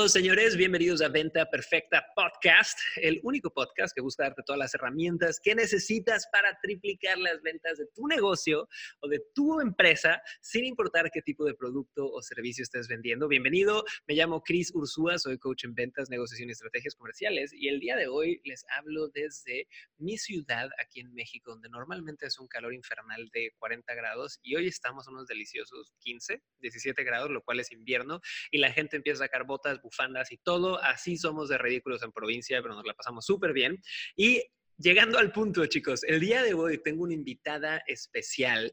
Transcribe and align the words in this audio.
Todos, 0.00 0.12
señores. 0.12 0.56
Bienvenidos 0.56 1.02
a 1.02 1.08
Venta 1.08 1.44
Perfecta 1.50 2.06
Podcast, 2.16 2.78
el 2.96 3.20
único 3.22 3.52
podcast 3.52 3.94
que 3.94 4.00
busca 4.00 4.22
darte 4.22 4.42
todas 4.46 4.58
las 4.58 4.74
herramientas 4.74 5.38
que 5.42 5.54
necesitas 5.54 6.26
para 6.32 6.58
triplicar 6.62 7.18
las 7.18 7.42
ventas 7.42 7.76
de 7.76 7.84
tu 7.94 8.06
negocio 8.06 8.66
o 9.00 9.08
de 9.08 9.20
tu 9.34 9.60
empresa, 9.60 10.22
sin 10.40 10.64
importar 10.64 11.10
qué 11.10 11.20
tipo 11.20 11.44
de 11.44 11.52
producto 11.52 12.10
o 12.10 12.22
servicio 12.22 12.62
estés 12.62 12.88
vendiendo. 12.88 13.28
Bienvenido. 13.28 13.84
Me 14.06 14.14
llamo 14.14 14.42
Chris 14.42 14.74
Ursúa, 14.74 15.18
soy 15.18 15.36
coach 15.36 15.64
en 15.64 15.74
ventas, 15.74 16.08
negociación 16.08 16.48
y 16.48 16.52
estrategias 16.52 16.94
comerciales. 16.94 17.52
Y 17.52 17.68
el 17.68 17.78
día 17.78 17.96
de 17.96 18.08
hoy 18.08 18.40
les 18.44 18.64
hablo 18.78 19.08
desde 19.08 19.68
mi 19.98 20.16
ciudad 20.16 20.70
aquí 20.82 21.00
en 21.00 21.12
México, 21.12 21.50
donde 21.50 21.68
normalmente 21.68 22.24
es 22.24 22.38
un 22.38 22.48
calor 22.48 22.72
infernal 22.72 23.28
de 23.34 23.52
40 23.58 23.94
grados 23.94 24.38
y 24.42 24.56
hoy 24.56 24.66
estamos 24.66 25.06
a 25.06 25.10
unos 25.10 25.26
deliciosos 25.26 25.92
15, 25.98 26.42
17 26.60 27.04
grados, 27.04 27.30
lo 27.30 27.42
cual 27.42 27.60
es 27.60 27.70
invierno, 27.70 28.22
y 28.50 28.56
la 28.56 28.72
gente 28.72 28.96
empieza 28.96 29.24
a 29.24 29.26
sacar 29.26 29.44
botas, 29.44 29.78
bufandas 29.90 30.30
y 30.32 30.38
todo. 30.38 30.82
Así 30.82 31.16
somos 31.16 31.48
de 31.48 31.58
ridículos 31.58 32.02
en 32.02 32.12
provincia, 32.12 32.62
pero 32.62 32.74
nos 32.74 32.86
la 32.86 32.94
pasamos 32.94 33.24
súper 33.26 33.52
bien. 33.52 33.78
Y 34.16 34.42
llegando 34.78 35.18
al 35.18 35.32
punto, 35.32 35.66
chicos, 35.66 36.02
el 36.04 36.20
día 36.20 36.42
de 36.42 36.54
hoy 36.54 36.78
tengo 36.82 37.04
una 37.04 37.14
invitada 37.14 37.82
especial 37.86 38.72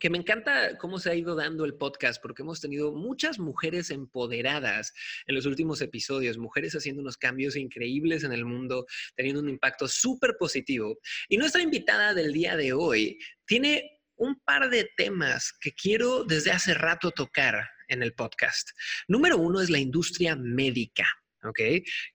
que 0.00 0.10
me 0.10 0.18
encanta 0.18 0.76
cómo 0.76 0.98
se 0.98 1.10
ha 1.10 1.14
ido 1.14 1.36
dando 1.36 1.64
el 1.64 1.76
podcast, 1.76 2.20
porque 2.20 2.42
hemos 2.42 2.60
tenido 2.60 2.92
muchas 2.92 3.38
mujeres 3.38 3.90
empoderadas 3.90 4.92
en 5.26 5.36
los 5.36 5.46
últimos 5.46 5.80
episodios, 5.80 6.36
mujeres 6.36 6.74
haciendo 6.74 7.00
unos 7.00 7.16
cambios 7.16 7.56
increíbles 7.56 8.24
en 8.24 8.32
el 8.32 8.44
mundo, 8.44 8.86
teniendo 9.14 9.40
un 9.40 9.48
impacto 9.48 9.86
súper 9.86 10.36
positivo. 10.36 10.98
Y 11.28 11.36
nuestra 11.36 11.62
invitada 11.62 12.12
del 12.12 12.32
día 12.32 12.56
de 12.56 12.72
hoy 12.72 13.18
tiene 13.46 14.00
un 14.16 14.40
par 14.44 14.68
de 14.68 14.90
temas 14.96 15.52
que 15.60 15.72
quiero 15.72 16.24
desde 16.24 16.50
hace 16.50 16.74
rato 16.74 17.10
tocar 17.10 17.64
en 17.88 18.02
el 18.02 18.14
podcast. 18.14 18.70
Número 19.08 19.36
uno 19.38 19.60
es 19.60 19.70
la 19.70 19.78
industria 19.78 20.36
médica. 20.36 21.06
¿Ok? 21.44 21.60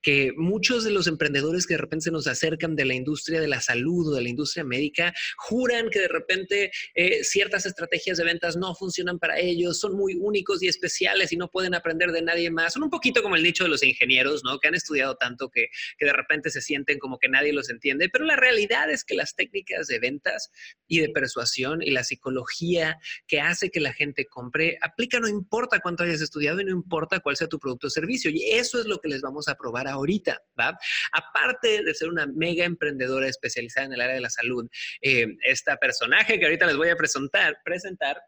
Que 0.01 0.31
muchos 0.35 0.83
de 0.83 0.91
los 0.91 1.07
emprendedores 1.07 1.65
que 1.65 1.75
de 1.75 1.79
repente 1.79 2.05
se 2.05 2.11
nos 2.11 2.27
acercan 2.27 2.75
de 2.75 2.85
la 2.85 2.93
industria 2.93 3.39
de 3.39 3.47
la 3.47 3.61
salud 3.61 4.09
o 4.09 4.15
de 4.15 4.21
la 4.21 4.29
industria 4.29 4.63
médica 4.63 5.13
juran 5.37 5.89
que 5.89 5.99
de 5.99 6.07
repente 6.07 6.71
eh, 6.95 7.23
ciertas 7.23 7.65
estrategias 7.65 8.17
de 8.17 8.23
ventas 8.23 8.57
no 8.57 8.73
funcionan 8.75 9.19
para 9.19 9.39
ellos, 9.39 9.79
son 9.79 9.95
muy 9.95 10.15
únicos 10.15 10.61
y 10.63 10.67
especiales 10.67 11.31
y 11.31 11.37
no 11.37 11.49
pueden 11.49 11.73
aprender 11.73 12.11
de 12.11 12.21
nadie 12.21 12.51
más. 12.51 12.73
Son 12.73 12.83
un 12.83 12.89
poquito 12.89 13.21
como 13.21 13.35
el 13.35 13.43
nicho 13.43 13.63
de 13.63 13.69
los 13.69 13.83
ingenieros, 13.83 14.43
¿no? 14.43 14.59
Que 14.59 14.67
han 14.67 14.75
estudiado 14.75 15.15
tanto 15.15 15.49
que, 15.49 15.67
que 15.97 16.05
de 16.05 16.13
repente 16.13 16.49
se 16.49 16.61
sienten 16.61 16.99
como 16.99 17.17
que 17.17 17.29
nadie 17.29 17.53
los 17.53 17.69
entiende, 17.69 18.09
pero 18.09 18.25
la 18.25 18.35
realidad 18.35 18.89
es 18.89 19.03
que 19.03 19.15
las 19.15 19.35
técnicas 19.35 19.87
de 19.87 19.99
ventas 19.99 20.51
y 20.87 20.99
de 20.99 21.09
persuasión 21.09 21.81
y 21.81 21.91
la 21.91 22.03
psicología 22.03 22.97
que 23.27 23.41
hace 23.41 23.69
que 23.69 23.79
la 23.79 23.93
gente 23.93 24.25
compre 24.25 24.77
aplica 24.81 25.19
no 25.19 25.27
importa 25.27 25.79
cuánto 25.79 26.03
hayas 26.03 26.21
estudiado 26.21 26.61
y 26.61 26.65
no 26.65 26.71
importa 26.71 27.19
cuál 27.19 27.35
sea 27.35 27.47
tu 27.47 27.59
producto 27.59 27.87
o 27.87 27.89
servicio. 27.89 28.31
Y 28.31 28.43
eso 28.51 28.79
es 28.79 28.85
lo 28.85 28.99
que 28.99 29.09
les 29.09 29.18
vamos 29.21 29.47
a 29.47 29.55
probar 29.55 29.87
ahorita, 29.87 30.41
¿va? 30.59 30.77
Aparte 31.11 31.83
de 31.83 31.93
ser 31.93 32.09
una 32.09 32.27
mega 32.27 32.65
emprendedora 32.65 33.27
especializada 33.27 33.87
en 33.87 33.93
el 33.93 34.01
área 34.01 34.15
de 34.15 34.21
la 34.21 34.29
salud, 34.29 34.67
eh, 35.01 35.27
esta 35.43 35.77
personaje 35.77 36.39
que 36.39 36.45
ahorita 36.45 36.65
les 36.65 36.77
voy 36.77 36.89
a 36.89 36.95
presentar, 36.95 37.57
presentar 37.63 38.21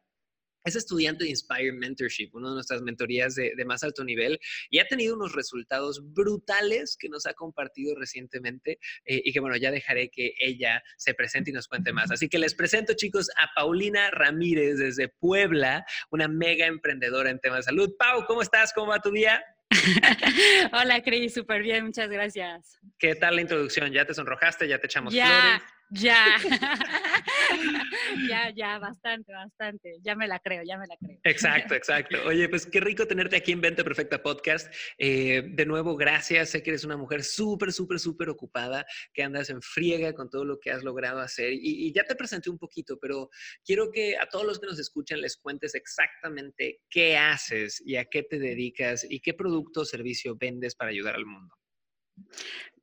es 0.64 0.76
estudiante 0.76 1.24
de 1.24 1.32
Inspire 1.32 1.72
Mentorship, 1.72 2.30
una 2.34 2.50
de 2.50 2.56
nuestras 2.56 2.82
mentorías 2.82 3.36
de, 3.36 3.54
más 3.66 3.84
alto 3.84 4.04
nivel, 4.04 4.40
y 4.70 4.80
ha 4.80 4.86
tenido 4.86 5.16
unos 5.16 5.34
resultados 5.34 6.02
brutales 6.14 6.98
que 7.00 7.10
nos 7.10 7.26
ha 7.26 7.34
compartido 7.34 7.96
recientemente 7.96 8.80
eh, 9.06 9.22
y 9.24 9.34
que, 9.34 9.40
bueno, 9.40 9.58
ya 9.58 9.72
dejaré 9.72 10.10
que 10.10 10.34
ella 10.40 10.84
se 10.98 11.14
presente 11.14 11.52
y 11.52 11.54
nos 11.54 11.68
cuente 11.68 11.94
más. 11.94 12.12
Así 12.12 12.30
que 12.30 12.40
les 12.40 12.54
presento, 12.54 12.94
chicos, 12.94 13.30
a 13.40 13.50
Paulina 13.56 14.12
Ramírez 14.12 14.78
desde 14.78 15.10
Puebla, 15.10 15.86
una 16.12 16.28
mega 16.28 16.68
emprendedora 16.68 17.30
en 17.30 17.40
temas 17.40 17.60
de 17.60 17.72
salud. 17.72 17.96
Pau, 17.98 18.26
¿cómo 18.26 18.42
estás? 18.42 18.74
¿Cómo 18.74 18.92
va 18.92 19.00
tu 19.00 19.12
día? 19.12 19.44
Hola, 20.74 21.02
Cris, 21.02 21.34
súper 21.34 21.62
bien, 21.62 21.86
muchas 21.86 22.10
gracias. 22.10 22.80
¿Qué 22.98 23.16
tal 23.16 23.36
la 23.36 23.42
introducción? 23.42 23.92
¿Ya 23.92 24.06
te 24.06 24.14
sonrojaste? 24.14 24.68
¿Ya 24.68 24.80
te 24.80 24.88
echamos 24.88 25.14
ya, 25.14 25.26
flores? 25.26 25.64
Ya, 25.90 26.26
ya, 28.30 28.54
ya, 28.56 28.80
bastante, 28.80 29.34
bastante. 29.34 29.98
Ya 30.02 30.16
me 30.16 30.28
la 30.28 30.40
creo, 30.40 30.64
ya 30.64 30.78
me 30.78 30.88
la 30.88 30.98
creo. 30.98 31.20
Exacto, 31.24 31.76
exacto. 31.76 32.18
Oye, 32.26 32.48
pues 32.50 32.66
qué 32.66 32.80
rico 32.80 33.06
tenerte 33.08 33.36
aquí 33.36 33.52
en 33.52 33.62
Vente 33.62 33.84
Perfecta 33.84 34.22
Podcast. 34.22 34.74
Eh, 34.98 35.44
de 35.46 35.66
nuevo, 35.66 35.96
gracias. 35.96 36.50
Sé 36.50 36.64
que 36.64 36.72
eres 36.72 36.84
una 36.84 36.98
mujer 36.98 37.24
súper, 37.24 37.72
súper, 37.72 38.00
súper 38.00 38.30
ocupada, 38.30 38.86
que 39.14 39.24
andas 39.24 39.50
en 39.50 39.62
friega 39.62 40.14
con 40.14 40.30
todo 40.30 40.46
lo 40.46 40.60
que 40.60 40.72
has 40.72 40.84
logrado 40.84 41.20
hacer. 41.20 41.54
Y, 41.54 41.88
y 41.88 41.94
ya 41.94 42.04
te 42.04 42.16
presenté 42.16 42.50
un 42.50 42.58
poquito, 42.58 42.98
pero 43.00 43.30
quiero 43.66 43.92
que 43.92 44.18
a 44.18 44.28
todos 44.28 44.46
los 44.46 44.60
que 44.60 44.68
nos 44.68 44.80
escuchan 44.80 45.22
les 45.22 45.38
cuentes 45.38 45.76
exactamente 45.76 46.82
qué 46.90 47.18
haces 47.18 47.82
y 47.86 47.96
a 47.96 48.06
qué 48.06 48.24
te 48.24 48.40
dedicas 48.40 49.06
y 49.10 49.20
qué 49.20 49.34
producto 49.34 49.82
o 49.82 49.86
servicio 49.86 50.36
vendes 50.36 50.76
para 50.76 50.92
ayudar 50.92 51.16
al 51.16 51.26
mundo. 51.26 51.56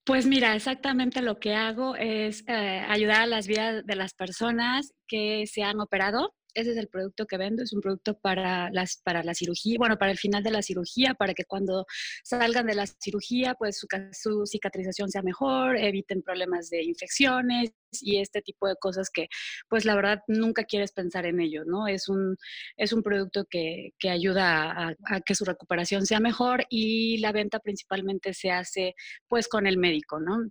Pues 0.08 0.24
mira, 0.24 0.54
exactamente 0.54 1.20
lo 1.20 1.38
que 1.38 1.54
hago 1.54 1.94
es 1.94 2.42
eh, 2.46 2.82
ayudar 2.88 3.20
a 3.20 3.26
las 3.26 3.46
vidas 3.46 3.84
de 3.84 3.94
las 3.94 4.14
personas 4.14 4.94
que 5.06 5.44
se 5.46 5.62
han 5.62 5.80
operado 5.80 6.32
ese 6.58 6.72
es 6.72 6.76
el 6.76 6.88
producto 6.88 7.26
que 7.26 7.36
vendo, 7.36 7.62
es 7.62 7.72
un 7.72 7.80
producto 7.80 8.18
para, 8.18 8.70
las, 8.70 9.00
para 9.04 9.22
la 9.22 9.34
cirugía, 9.34 9.76
bueno, 9.78 9.96
para 9.96 10.10
el 10.10 10.18
final 10.18 10.42
de 10.42 10.50
la 10.50 10.62
cirugía, 10.62 11.14
para 11.14 11.34
que 11.34 11.44
cuando 11.44 11.86
salgan 12.24 12.66
de 12.66 12.74
la 12.74 12.86
cirugía, 12.86 13.54
pues 13.54 13.80
su, 14.12 14.44
cicatrización 14.46 15.08
sea 15.10 15.22
mejor, 15.22 15.76
eviten 15.76 16.22
problemas 16.22 16.68
de 16.70 16.82
infecciones 16.82 17.70
y 18.02 18.18
este 18.18 18.42
tipo 18.42 18.66
de 18.66 18.74
cosas 18.76 19.08
que, 19.10 19.28
pues 19.68 19.84
la 19.84 19.94
verdad, 19.94 20.20
nunca 20.26 20.64
quieres 20.64 20.92
pensar 20.92 21.26
en 21.26 21.40
ello, 21.40 21.64
¿no? 21.64 21.86
Es 21.86 22.08
un, 22.08 22.36
es 22.76 22.92
un 22.92 23.02
producto 23.02 23.44
que, 23.48 23.92
que 23.98 24.10
ayuda 24.10 24.88
a, 24.88 25.20
que 25.20 25.34
su 25.34 25.44
recuperación 25.44 26.06
sea 26.06 26.20
mejor 26.20 26.66
y 26.68 27.18
la 27.18 27.32
venta 27.32 27.60
principalmente 27.60 28.34
se 28.34 28.50
hace, 28.50 28.94
pues, 29.28 29.48
con 29.48 29.66
el 29.66 29.78
médico, 29.78 30.18
¿no? 30.20 30.50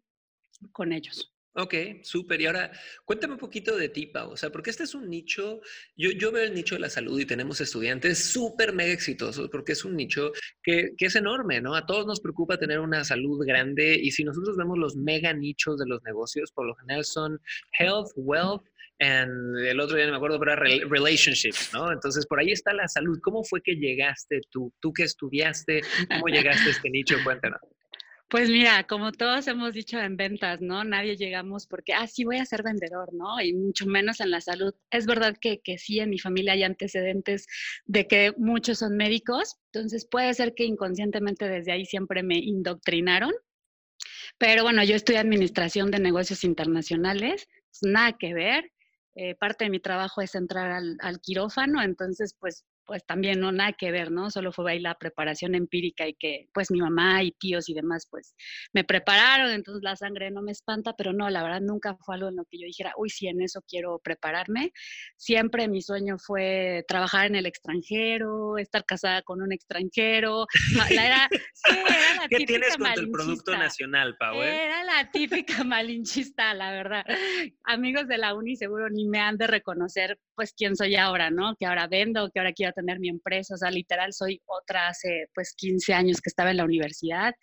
Con 0.71 0.93
ellos. 0.93 1.36
Ok, 1.59 1.73
súper. 2.03 2.39
Y 2.39 2.45
ahora 2.45 2.71
cuéntame 3.03 3.33
un 3.33 3.39
poquito 3.39 3.75
de 3.75 3.89
ti, 3.89 4.05
Pau. 4.05 4.29
O 4.29 4.37
sea, 4.37 4.51
porque 4.51 4.69
este 4.69 4.83
es 4.83 4.93
un 4.93 5.09
nicho, 5.09 5.59
yo, 5.95 6.11
yo 6.11 6.31
veo 6.31 6.43
el 6.43 6.53
nicho 6.53 6.75
de 6.75 6.81
la 6.81 6.89
salud 6.89 7.19
y 7.19 7.25
tenemos 7.25 7.59
estudiantes 7.59 8.25
súper 8.31 8.73
mega 8.73 8.93
exitosos 8.93 9.49
porque 9.49 9.71
es 9.71 9.83
un 9.83 9.95
nicho 9.95 10.33
que, 10.61 10.91
que, 10.95 11.07
es 11.07 11.15
enorme, 11.15 11.59
¿no? 11.59 11.73
A 11.73 11.87
todos 11.87 12.05
nos 12.05 12.19
preocupa 12.19 12.59
tener 12.59 12.79
una 12.79 13.03
salud 13.03 13.43
grande 13.43 13.95
y 13.99 14.11
si 14.11 14.23
nosotros 14.23 14.55
vemos 14.55 14.77
los 14.77 14.95
mega 14.97 15.33
nichos 15.33 15.79
de 15.79 15.87
los 15.87 16.03
negocios, 16.03 16.51
por 16.51 16.67
lo 16.67 16.75
general 16.75 17.03
son 17.05 17.41
health, 17.79 18.11
wealth, 18.15 18.63
and 18.99 19.57
el 19.57 19.79
otro 19.79 19.97
día 19.97 20.05
no 20.05 20.11
me 20.11 20.17
acuerdo, 20.17 20.37
pero 20.37 20.53
era 20.53 20.63
relationships, 20.87 21.71
¿no? 21.73 21.91
Entonces, 21.91 22.27
por 22.27 22.39
ahí 22.39 22.51
está 22.51 22.71
la 22.73 22.87
salud. 22.87 23.19
¿Cómo 23.23 23.43
fue 23.43 23.61
que 23.63 23.75
llegaste 23.75 24.41
tú? 24.51 24.71
¿Tú 24.79 24.93
que 24.93 25.03
estudiaste? 25.03 25.81
¿Cómo 26.07 26.27
llegaste 26.27 26.69
a 26.69 26.71
este 26.71 26.89
nicho? 26.91 27.15
Cuéntanos. 27.23 27.61
Pues 28.29 28.49
mira, 28.49 28.83
como 28.85 29.13
todos 29.13 29.47
hemos 29.47 29.73
dicho 29.73 29.97
en 29.99 30.17
ventas, 30.17 30.59
¿no? 30.61 30.83
Nadie 30.83 31.15
llegamos 31.15 31.65
porque, 31.65 31.93
ah, 31.93 32.07
sí, 32.07 32.25
voy 32.25 32.37
a 32.37 32.45
ser 32.45 32.61
vendedor, 32.61 33.13
¿no? 33.13 33.39
Y 33.39 33.53
mucho 33.53 33.85
menos 33.85 34.19
en 34.19 34.31
la 34.31 34.41
salud. 34.41 34.73
Es 34.91 35.05
verdad 35.05 35.37
que, 35.39 35.61
que 35.61 35.77
sí, 35.77 35.99
en 35.99 36.09
mi 36.09 36.19
familia 36.19 36.51
hay 36.53 36.63
antecedentes 36.63 37.47
de 37.85 38.05
que 38.07 38.33
muchos 38.37 38.79
son 38.79 38.97
médicos, 38.97 39.55
entonces 39.71 40.05
puede 40.05 40.33
ser 40.33 40.53
que 40.55 40.65
inconscientemente 40.65 41.47
desde 41.47 41.71
ahí 41.71 41.85
siempre 41.85 42.21
me 42.21 42.37
indoctrinaron. 42.37 43.31
Pero 44.37 44.63
bueno, 44.63 44.83
yo 44.83 44.95
estudié 44.95 45.19
administración 45.19 45.91
de 45.91 45.99
negocios 45.99 46.43
internacionales, 46.43 47.47
nada 47.81 48.17
que 48.17 48.33
ver. 48.33 48.71
Eh, 49.15 49.35
parte 49.35 49.65
de 49.65 49.71
mi 49.71 49.79
trabajo 49.79 50.21
es 50.21 50.35
entrar 50.35 50.71
al, 50.71 50.97
al 51.01 51.19
quirófano, 51.21 51.81
entonces 51.81 52.35
pues 52.39 52.65
pues 52.87 53.05
también 53.05 53.39
no 53.39 53.51
nada 53.51 53.73
que 53.73 53.91
ver, 53.91 54.11
¿no? 54.11 54.31
Solo 54.31 54.51
fue 54.51 54.71
ahí 54.71 54.79
la 54.79 54.95
preparación 54.95 55.53
empírica 55.53 56.07
y 56.07 56.15
que 56.15 56.47
pues 56.53 56.71
mi 56.71 56.79
mamá 56.79 57.21
y 57.23 57.31
tíos 57.33 57.69
y 57.69 57.73
demás 57.73 58.07
pues 58.09 58.33
me 58.73 58.83
prepararon, 58.83 59.51
entonces 59.51 59.83
la 59.83 59.95
sangre 59.95 60.31
no 60.31 60.41
me 60.41 60.53
espanta, 60.53 60.93
pero 60.97 61.13
no, 61.13 61.29
la 61.29 61.43
verdad 61.43 61.61
nunca 61.61 61.97
fue 61.97 62.15
algo 62.15 62.29
en 62.29 62.37
lo 62.37 62.45
que 62.45 62.57
yo 62.59 62.65
dijera, 62.65 62.93
uy, 62.97 63.09
sí, 63.09 63.27
en 63.27 63.41
eso 63.41 63.61
quiero 63.67 63.99
prepararme. 64.03 64.71
Siempre 65.17 65.67
mi 65.67 65.81
sueño 65.81 66.17
fue 66.17 66.85
trabajar 66.87 67.27
en 67.27 67.35
el 67.35 67.45
extranjero, 67.45 68.57
estar 68.57 68.85
casada 68.85 69.21
con 69.21 69.41
un 69.41 69.51
extranjero. 69.51 70.45
era, 70.89 71.27
la 71.29 72.27
¿Qué 72.29 72.45
tienes 72.45 72.77
con 72.77 72.87
el 72.87 73.11
producto 73.11 73.51
nacional, 73.57 74.15
Pau? 74.17 74.41
Eh? 74.41 74.65
Era 74.65 74.83
la 74.85 75.11
típica 75.11 75.63
malinchista, 75.65 76.53
la 76.53 76.71
verdad. 76.71 77.03
Amigos 77.63 78.07
de 78.07 78.17
la 78.17 78.33
uni 78.33 78.55
seguro 78.55 78.89
ni 78.89 79.05
me 79.05 79.19
han 79.19 79.37
de 79.37 79.47
reconocer 79.47 80.17
pues 80.35 80.53
quién 80.53 80.75
soy 80.75 80.95
ahora, 80.95 81.31
¿no? 81.31 81.55
Que 81.59 81.65
ahora 81.65 81.87
vendo, 81.87 82.29
que 82.31 82.39
ahora 82.39 82.53
quiero 82.53 82.71
tener 82.77 82.99
mi 82.99 83.09
empresa, 83.09 83.55
o 83.55 83.57
sea, 83.57 83.71
literal 83.71 84.13
soy 84.13 84.41
otra 84.45 84.89
hace 84.89 85.27
pues 85.33 85.53
15 85.57 85.93
años 85.93 86.21
que 86.21 86.29
estaba 86.29 86.51
en 86.51 86.57
la 86.57 86.65
universidad 86.65 87.33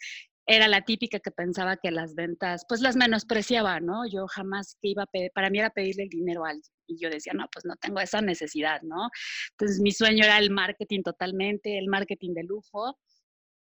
era 0.46 0.68
la 0.68 0.82
típica 0.82 1.20
que 1.20 1.30
pensaba 1.30 1.76
que 1.76 1.90
las 1.90 2.14
ventas, 2.14 2.64
pues 2.68 2.80
las 2.80 2.96
menospreciaba, 2.96 3.80
¿no? 3.80 4.06
Yo 4.06 4.26
jamás 4.26 4.76
que 4.80 4.88
iba 4.88 5.04
a 5.04 5.06
pedir, 5.06 5.30
para 5.34 5.50
mí 5.50 5.58
era 5.58 5.70
pedirle 5.70 6.04
el 6.04 6.08
dinero 6.10 6.44
a 6.44 6.50
alguien. 6.50 6.70
Y 6.86 6.98
yo 6.98 7.08
decía, 7.08 7.32
no, 7.34 7.48
pues 7.50 7.64
no 7.64 7.76
tengo 7.76 8.00
esa 8.00 8.20
necesidad, 8.20 8.82
¿no? 8.82 9.08
Entonces 9.52 9.80
mi 9.80 9.92
sueño 9.92 10.24
era 10.24 10.38
el 10.38 10.50
marketing 10.50 11.02
totalmente, 11.02 11.78
el 11.78 11.88
marketing 11.88 12.34
de 12.34 12.44
lujo. 12.44 12.98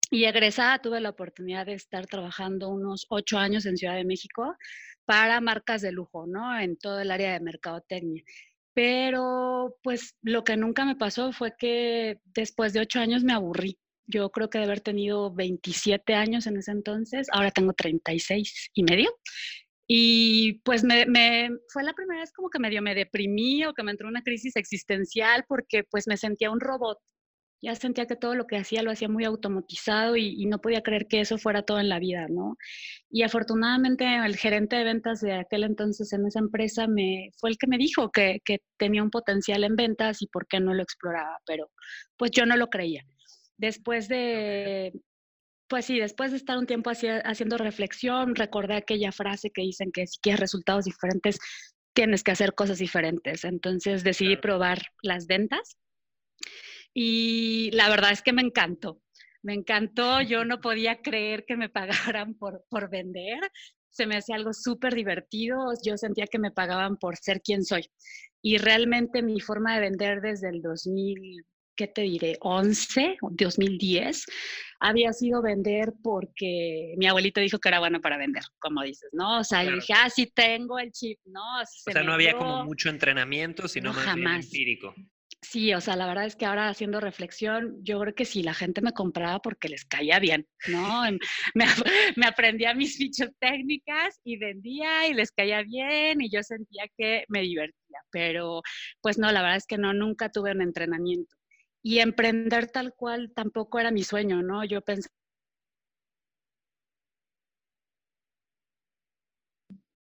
Y 0.09 0.25
egresada 0.25 0.79
tuve 0.79 0.99
la 0.99 1.11
oportunidad 1.11 1.67
de 1.67 1.73
estar 1.73 2.05
trabajando 2.07 2.69
unos 2.69 3.05
ocho 3.09 3.37
años 3.37 3.65
en 3.65 3.77
Ciudad 3.77 3.95
de 3.95 4.03
México 4.03 4.55
para 5.05 5.39
marcas 5.39 5.81
de 5.81 5.91
lujo, 5.91 6.25
¿no? 6.27 6.59
En 6.59 6.77
todo 6.77 6.99
el 6.99 7.11
área 7.11 7.33
de 7.33 7.39
mercadotecnia. 7.39 8.23
Pero 8.73 9.75
pues 9.83 10.15
lo 10.21 10.43
que 10.43 10.57
nunca 10.57 10.85
me 10.85 10.95
pasó 10.95 11.33
fue 11.33 11.53
que 11.57 12.19
después 12.25 12.73
de 12.73 12.79
ocho 12.81 12.99
años 12.99 13.23
me 13.23 13.33
aburrí. 13.33 13.77
Yo 14.07 14.29
creo 14.31 14.49
que 14.49 14.57
de 14.57 14.65
haber 14.65 14.81
tenido 14.81 15.33
27 15.33 16.13
años 16.15 16.47
en 16.47 16.57
ese 16.57 16.71
entonces, 16.71 17.27
ahora 17.31 17.51
tengo 17.51 17.73
36 17.73 18.71
y 18.73 18.83
medio. 18.83 19.09
Y 19.87 20.61
pues 20.63 20.83
me, 20.85 21.49
fue 21.67 21.83
la 21.83 21.93
primera 21.93 22.21
vez 22.21 22.31
como 22.31 22.49
que 22.49 22.59
medio 22.59 22.81
me 22.81 22.95
deprimí 22.95 23.65
o 23.65 23.73
que 23.73 23.83
me 23.83 23.91
entró 23.91 24.07
una 24.07 24.21
crisis 24.21 24.55
existencial 24.55 25.43
porque 25.49 25.83
pues 25.83 26.07
me 26.07 26.15
sentía 26.15 26.49
un 26.49 26.61
robot 26.61 26.97
ya 27.61 27.75
sentía 27.75 28.07
que 28.07 28.15
todo 28.15 28.35
lo 28.35 28.47
que 28.47 28.57
hacía 28.57 28.81
lo 28.81 28.91
hacía 28.91 29.07
muy 29.07 29.23
automatizado 29.23 30.15
y, 30.17 30.45
no 30.45 30.59
podía 30.59 30.81
creer 30.81 31.07
que 31.07 31.21
eso 31.21 31.37
fuera 31.37 31.61
todo 31.63 31.79
en 31.79 31.89
la 31.89 31.99
vida, 31.99 32.27
¿no? 32.29 32.57
Y 33.09 33.23
afortunadamente 33.23 34.05
el 34.25 34.35
gerente 34.35 34.75
de 34.75 34.83
ventas 34.83 35.21
de 35.21 35.33
aquel 35.33 35.63
entonces 35.63 36.11
en 36.13 36.25
esa 36.25 36.39
empresa 36.39 36.87
me, 36.87 37.29
fue 37.37 37.51
el 37.51 37.57
que 37.57 37.67
me 37.67 37.77
dijo 37.77 38.11
que, 38.11 38.41
que 38.43 38.59
tenía 38.77 39.03
un 39.03 39.11
potencial 39.11 39.63
en 39.63 39.75
ventas 39.75 40.21
y 40.21 40.27
por 40.27 40.47
qué 40.47 40.59
no 40.59 40.73
lo 40.73 40.81
exploraba, 40.83 41.37
pero 41.45 41.69
pues 42.17 42.31
yo 42.31 42.45
no 42.45 42.57
lo 42.57 42.69
creía. 42.69 43.05
Después 43.57 44.07
de, 44.07 44.91
pues 45.67 45.85
sí, 45.85 45.99
después 45.99 46.31
de 46.31 46.37
estar 46.37 46.57
un 46.57 46.65
tiempo 46.65 46.89
haciendo 46.89 47.57
reflexión, 47.57 48.35
recordé 48.35 48.75
aquella 48.75 49.11
frase 49.11 49.51
que 49.51 49.61
dicen 49.61 49.91
que 49.93 50.07
si 50.07 50.19
quieres 50.19 50.39
resultados 50.39 50.85
diferentes, 50.85 51.39
tienes 51.93 52.23
que 52.23 52.31
hacer 52.31 52.55
cosas 52.55 52.79
diferentes. 52.79 53.45
Entonces 53.45 54.03
decidí 54.03 54.35
probar 54.37 54.81
las 55.03 55.27
ventas 55.27 55.77
y 56.93 57.71
la 57.71 57.89
verdad 57.89 58.11
es 58.11 58.21
que 58.21 58.33
me 58.33 58.41
encantó. 58.41 59.01
Me 59.43 59.53
encantó, 59.53 60.21
yo 60.21 60.45
no 60.45 60.61
podía 60.61 61.01
creer 61.01 61.45
que 61.45 61.57
me 61.57 61.69
pagaran 61.69 62.35
por, 62.35 62.63
por 62.69 62.89
vender. 62.89 63.39
Se 63.89 64.05
me 64.05 64.17
hacía 64.17 64.35
algo 64.35 64.53
súper 64.53 64.93
divertido. 64.93 65.57
Yo 65.83 65.97
sentía 65.97 66.27
que 66.27 66.39
me 66.39 66.51
pagaban 66.51 66.97
por 66.97 67.17
ser 67.17 67.41
quien 67.41 67.63
soy. 67.63 67.89
Y 68.41 68.57
realmente 68.57 69.21
mi 69.21 69.39
forma 69.39 69.75
de 69.75 69.81
vender 69.81 70.21
desde 70.21 70.49
el 70.49 70.61
2000, 70.61 71.45
¿qué 71.75 71.87
te 71.87 72.01
diré? 72.01 72.37
11, 72.41 73.17
2010, 73.21 74.25
había 74.79 75.13
sido 75.13 75.41
vender 75.43 75.93
porque 76.01 76.95
mi 76.97 77.07
abuelito 77.07 77.39
dijo 77.39 77.59
que 77.59 77.69
era 77.69 77.79
bueno 77.79 78.01
para 78.01 78.17
vender, 78.17 78.43
como 78.59 78.81
dices, 78.81 79.09
¿no? 79.11 79.39
O 79.39 79.43
sea, 79.43 79.63
yo 79.63 79.75
dije, 79.75 79.93
ah, 79.95 80.09
sí 80.09 80.31
tengo 80.33 80.79
el 80.79 80.91
chip, 80.91 81.19
¿no? 81.25 81.41
o 81.61 81.65
sea, 81.65 82.01
no 82.01 82.13
había 82.13 82.35
como 82.35 82.65
mucho 82.65 82.89
entrenamiento, 82.89 83.67
sino 83.67 83.93
más 83.93 84.15
bien 84.15 84.27
empírico. 84.27 84.95
Sí, 85.43 85.73
o 85.73 85.81
sea, 85.81 85.95
la 85.95 86.05
verdad 86.05 86.25
es 86.25 86.35
que 86.35 86.45
ahora 86.45 86.69
haciendo 86.69 86.99
reflexión, 86.99 87.83
yo 87.83 87.99
creo 87.99 88.13
que 88.13 88.25
sí, 88.25 88.43
la 88.43 88.53
gente 88.53 88.81
me 88.81 88.93
compraba 88.93 89.39
porque 89.41 89.69
les 89.69 89.85
caía 89.85 90.19
bien, 90.19 90.47
¿no? 90.67 91.01
me, 91.55 91.65
me, 92.15 92.25
aprendía 92.27 92.75
mis 92.75 92.95
fichas 92.97 93.31
técnicas 93.39 94.19
y 94.23 94.37
vendía 94.37 95.07
y 95.07 95.15
les 95.15 95.31
caía 95.31 95.63
bien 95.63 96.21
y 96.21 96.29
yo 96.29 96.43
sentía 96.43 96.83
que 96.95 97.25
me 97.27 97.41
divertía, 97.41 97.99
pero 98.11 98.61
pues 99.01 99.17
no, 99.17 99.31
la 99.31 99.41
verdad 99.41 99.57
es 99.57 99.65
que 99.65 99.79
no, 99.79 99.93
nunca 99.93 100.29
tuve 100.29 100.51
un 100.51 100.61
entrenamiento. 100.61 101.35
Y 101.83 101.99
emprender 101.99 102.69
tal 102.69 102.93
cual 102.93 103.33
tampoco 103.35 103.79
era 103.79 103.89
mi 103.89 104.03
sueño, 104.03 104.43
¿no? 104.43 104.63
Yo 104.63 104.81
pensé... 104.81 105.09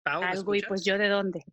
algo 0.04 0.54
y 0.54 0.62
pues 0.62 0.84
yo 0.84 0.96
de 0.96 1.08
dónde. 1.08 1.44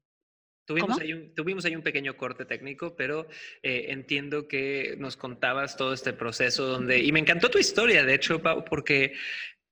Tuvimos 0.66 1.00
ahí, 1.00 1.14
un, 1.14 1.34
tuvimos 1.36 1.66
ahí, 1.66 1.76
un, 1.76 1.82
pequeño 1.82 2.16
corte 2.16 2.46
técnico, 2.46 2.96
pero 2.96 3.28
eh, 3.64 3.88
entiendo 3.90 4.48
que 4.48 4.96
nos 4.98 5.18
contabas 5.18 5.76
todo 5.76 5.94
este 5.94 6.14
proceso 6.14 6.66
donde, 6.66 7.00
y 7.00 7.12
me 7.12 7.20
encantó 7.20 7.50
tu 7.50 7.58
historia, 7.58 8.06
de 8.06 8.14
hecho, 8.14 8.42
Pau, 8.42 8.64
porque 8.64 9.14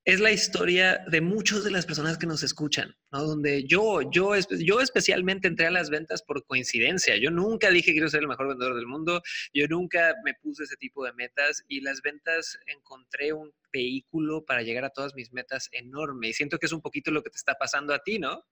es 0.04 0.18
la 0.18 0.32
historia 0.32 1.04
de 1.08 1.20
muchas 1.20 1.62
de 1.62 1.70
las 1.70 1.84
personas 1.84 2.16
que 2.16 2.26
nos 2.26 2.42
escuchan, 2.42 2.96
¿no? 3.12 3.22
Donde 3.22 3.64
yo, 3.64 4.00
yo, 4.10 4.32
yo 4.58 4.80
especialmente 4.80 5.46
entré 5.46 5.66
a 5.66 5.70
las 5.70 5.90
ventas 5.90 6.22
por 6.22 6.44
coincidencia. 6.46 7.16
Yo 7.16 7.30
nunca 7.30 7.70
dije 7.70 7.86
que 7.86 7.92
quiero 7.92 8.08
ser 8.08 8.22
el 8.22 8.28
mejor 8.28 8.48
vendedor 8.48 8.74
del 8.74 8.86
mundo. 8.86 9.22
Yo 9.52 9.68
nunca 9.68 10.14
me 10.24 10.34
puse 10.34 10.64
ese 10.64 10.76
tipo 10.76 11.04
de 11.04 11.12
metas 11.12 11.62
y 11.68 11.82
las 11.82 12.00
ventas 12.00 12.58
encontré 12.66 13.34
un 13.34 13.52
vehículo 13.72 14.44
para 14.44 14.62
llegar 14.62 14.84
a 14.84 14.90
todas 14.90 15.14
mis 15.14 15.32
metas 15.32 15.68
enorme. 15.72 16.28
Y 16.28 16.32
siento 16.32 16.58
que 16.58 16.66
es 16.66 16.72
un 16.72 16.80
poquito 16.80 17.10
lo 17.10 17.22
que 17.22 17.30
te 17.30 17.36
está 17.36 17.54
pasando 17.54 17.92
a 17.92 18.02
ti, 18.02 18.18
¿no? 18.18 18.42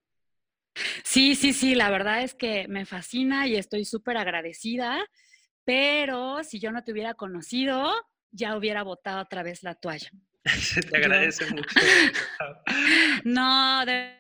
Sí, 1.04 1.34
sí, 1.34 1.52
sí, 1.52 1.75
la 1.75 1.90
verdad 1.90 2.22
es 2.22 2.34
que 2.34 2.66
me 2.69 2.86
fascina 2.86 3.46
y 3.46 3.56
estoy 3.56 3.84
súper 3.84 4.16
agradecida, 4.16 5.04
pero 5.64 6.42
si 6.44 6.58
yo 6.58 6.72
no 6.72 6.84
te 6.84 6.92
hubiera 6.92 7.14
conocido, 7.14 7.92
ya 8.30 8.56
hubiera 8.56 8.82
botado 8.82 9.22
otra 9.22 9.42
vez 9.42 9.62
la 9.62 9.75
toalla. 9.75 10.10
te 10.90 10.96
agradece 10.96 11.46
mucho. 11.46 11.69
no, 13.25 13.84
de 13.84 14.19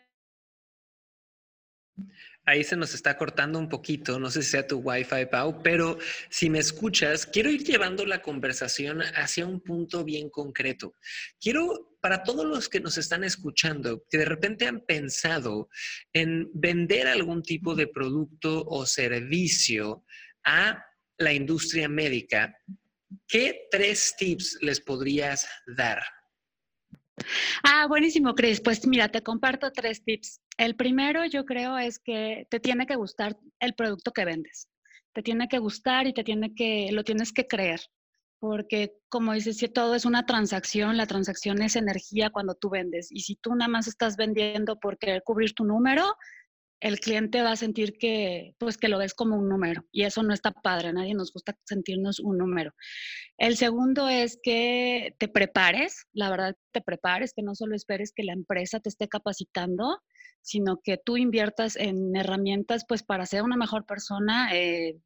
Ahí 2.48 2.64
se 2.64 2.76
nos 2.76 2.94
está 2.94 3.14
cortando 3.18 3.58
un 3.58 3.68
poquito, 3.68 4.18
no 4.18 4.30
sé 4.30 4.42
si 4.42 4.52
sea 4.52 4.66
tu 4.66 4.78
Wi-Fi, 4.78 5.26
Pau, 5.30 5.62
pero 5.62 5.98
si 6.30 6.48
me 6.48 6.58
escuchas, 6.58 7.26
quiero 7.26 7.50
ir 7.50 7.62
llevando 7.62 8.06
la 8.06 8.22
conversación 8.22 9.02
hacia 9.02 9.46
un 9.46 9.60
punto 9.60 10.02
bien 10.02 10.30
concreto. 10.30 10.94
Quiero, 11.38 11.87
para 12.00 12.22
todos 12.22 12.44
los 12.44 12.68
que 12.68 12.80
nos 12.80 12.98
están 12.98 13.24
escuchando, 13.24 14.04
que 14.10 14.18
de 14.18 14.24
repente 14.24 14.66
han 14.66 14.80
pensado 14.80 15.68
en 16.12 16.50
vender 16.54 17.06
algún 17.08 17.42
tipo 17.42 17.74
de 17.74 17.86
producto 17.86 18.64
o 18.66 18.86
servicio 18.86 20.04
a 20.44 20.84
la 21.18 21.32
industria 21.32 21.88
médica, 21.88 22.56
¿qué 23.26 23.66
tres 23.70 24.14
tips 24.16 24.58
les 24.60 24.80
podrías 24.80 25.46
dar? 25.66 26.02
Ah, 27.64 27.86
buenísimo, 27.88 28.34
Cris. 28.34 28.60
Pues 28.60 28.86
mira, 28.86 29.08
te 29.08 29.22
comparto 29.22 29.72
tres 29.72 30.04
tips. 30.04 30.40
El 30.56 30.76
primero 30.76 31.24
yo 31.26 31.44
creo 31.44 31.76
es 31.76 31.98
que 31.98 32.46
te 32.50 32.60
tiene 32.60 32.86
que 32.86 32.96
gustar 32.96 33.36
el 33.60 33.74
producto 33.74 34.12
que 34.12 34.24
vendes. 34.24 34.68
Te 35.12 35.22
tiene 35.22 35.48
que 35.48 35.58
gustar 35.58 36.06
y 36.06 36.12
te 36.12 36.22
tiene 36.22 36.54
que, 36.54 36.90
lo 36.92 37.02
tienes 37.02 37.32
que 37.32 37.46
creer. 37.46 37.80
Porque 38.40 38.94
como 39.08 39.32
dices, 39.32 39.56
si 39.56 39.68
todo 39.68 39.94
es 39.94 40.04
una 40.04 40.26
transacción, 40.26 40.96
la 40.96 41.06
transacción 41.06 41.60
es 41.62 41.76
energía 41.76 42.30
cuando 42.30 42.54
tú 42.54 42.70
vendes. 42.70 43.10
Y 43.10 43.20
si 43.20 43.36
tú 43.36 43.54
nada 43.54 43.68
más 43.68 43.88
estás 43.88 44.16
vendiendo 44.16 44.78
por 44.78 44.98
querer 44.98 45.22
cubrir 45.24 45.54
tu 45.54 45.64
número, 45.64 46.14
el 46.80 47.00
cliente 47.00 47.42
va 47.42 47.52
a 47.52 47.56
sentir 47.56 47.98
que, 47.98 48.54
pues, 48.58 48.76
que 48.76 48.88
lo 48.88 48.98
ves 48.98 49.14
como 49.14 49.36
un 49.36 49.48
número 49.48 49.84
y 49.90 50.04
eso 50.04 50.22
no 50.22 50.32
está 50.32 50.52
padre, 50.52 50.88
a 50.88 50.92
nadie 50.92 51.14
nos 51.14 51.32
gusta 51.32 51.56
sentirnos 51.64 52.20
un 52.20 52.38
número. 52.38 52.72
El 53.36 53.56
segundo 53.56 54.08
es 54.08 54.38
que 54.42 55.14
te 55.18 55.28
prepares, 55.28 56.06
la 56.12 56.30
verdad, 56.30 56.56
te 56.72 56.80
prepares, 56.80 57.32
que 57.34 57.42
no 57.42 57.54
solo 57.54 57.74
esperes 57.74 58.12
que 58.14 58.22
la 58.22 58.32
empresa 58.32 58.80
te 58.80 58.88
esté 58.88 59.08
capacitando, 59.08 60.00
sino 60.40 60.80
que 60.82 60.98
tú 60.98 61.16
inviertas 61.16 61.76
en 61.76 62.14
herramientas, 62.16 62.84
pues, 62.88 63.02
para 63.02 63.26
ser 63.26 63.42
una 63.42 63.56
mejor 63.56 63.84
persona, 63.84 64.54
eh, 64.54 64.98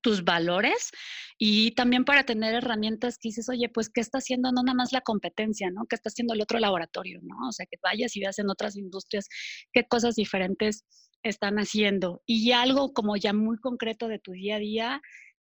tus 0.00 0.24
valores 0.24 0.90
y 1.38 1.72
también 1.72 2.04
para 2.04 2.24
tener 2.24 2.54
herramientas 2.54 3.16
que 3.18 3.28
dices, 3.28 3.48
oye, 3.48 3.68
pues, 3.68 3.88
¿qué 3.88 4.00
está 4.00 4.18
haciendo 4.18 4.50
no 4.52 4.62
nada 4.62 4.74
más 4.74 4.92
la 4.92 5.00
competencia, 5.00 5.70
¿no? 5.70 5.86
¿Qué 5.88 5.96
está 5.96 6.08
haciendo 6.08 6.34
el 6.34 6.42
otro 6.42 6.58
laboratorio, 6.58 7.20
¿no? 7.22 7.48
O 7.48 7.52
sea, 7.52 7.66
que 7.70 7.78
vayas 7.82 8.16
y 8.16 8.20
veas 8.20 8.38
en 8.38 8.50
otras 8.50 8.76
industrias 8.76 9.28
qué 9.72 9.84
cosas 9.86 10.16
diferentes 10.16 10.84
están 11.22 11.56
haciendo 11.58 12.22
y 12.26 12.52
algo 12.52 12.92
como 12.92 13.16
ya 13.16 13.32
muy 13.32 13.58
concreto 13.58 14.08
de 14.08 14.18
tu 14.18 14.32
día 14.32 14.56
a 14.56 14.58
día, 14.58 15.00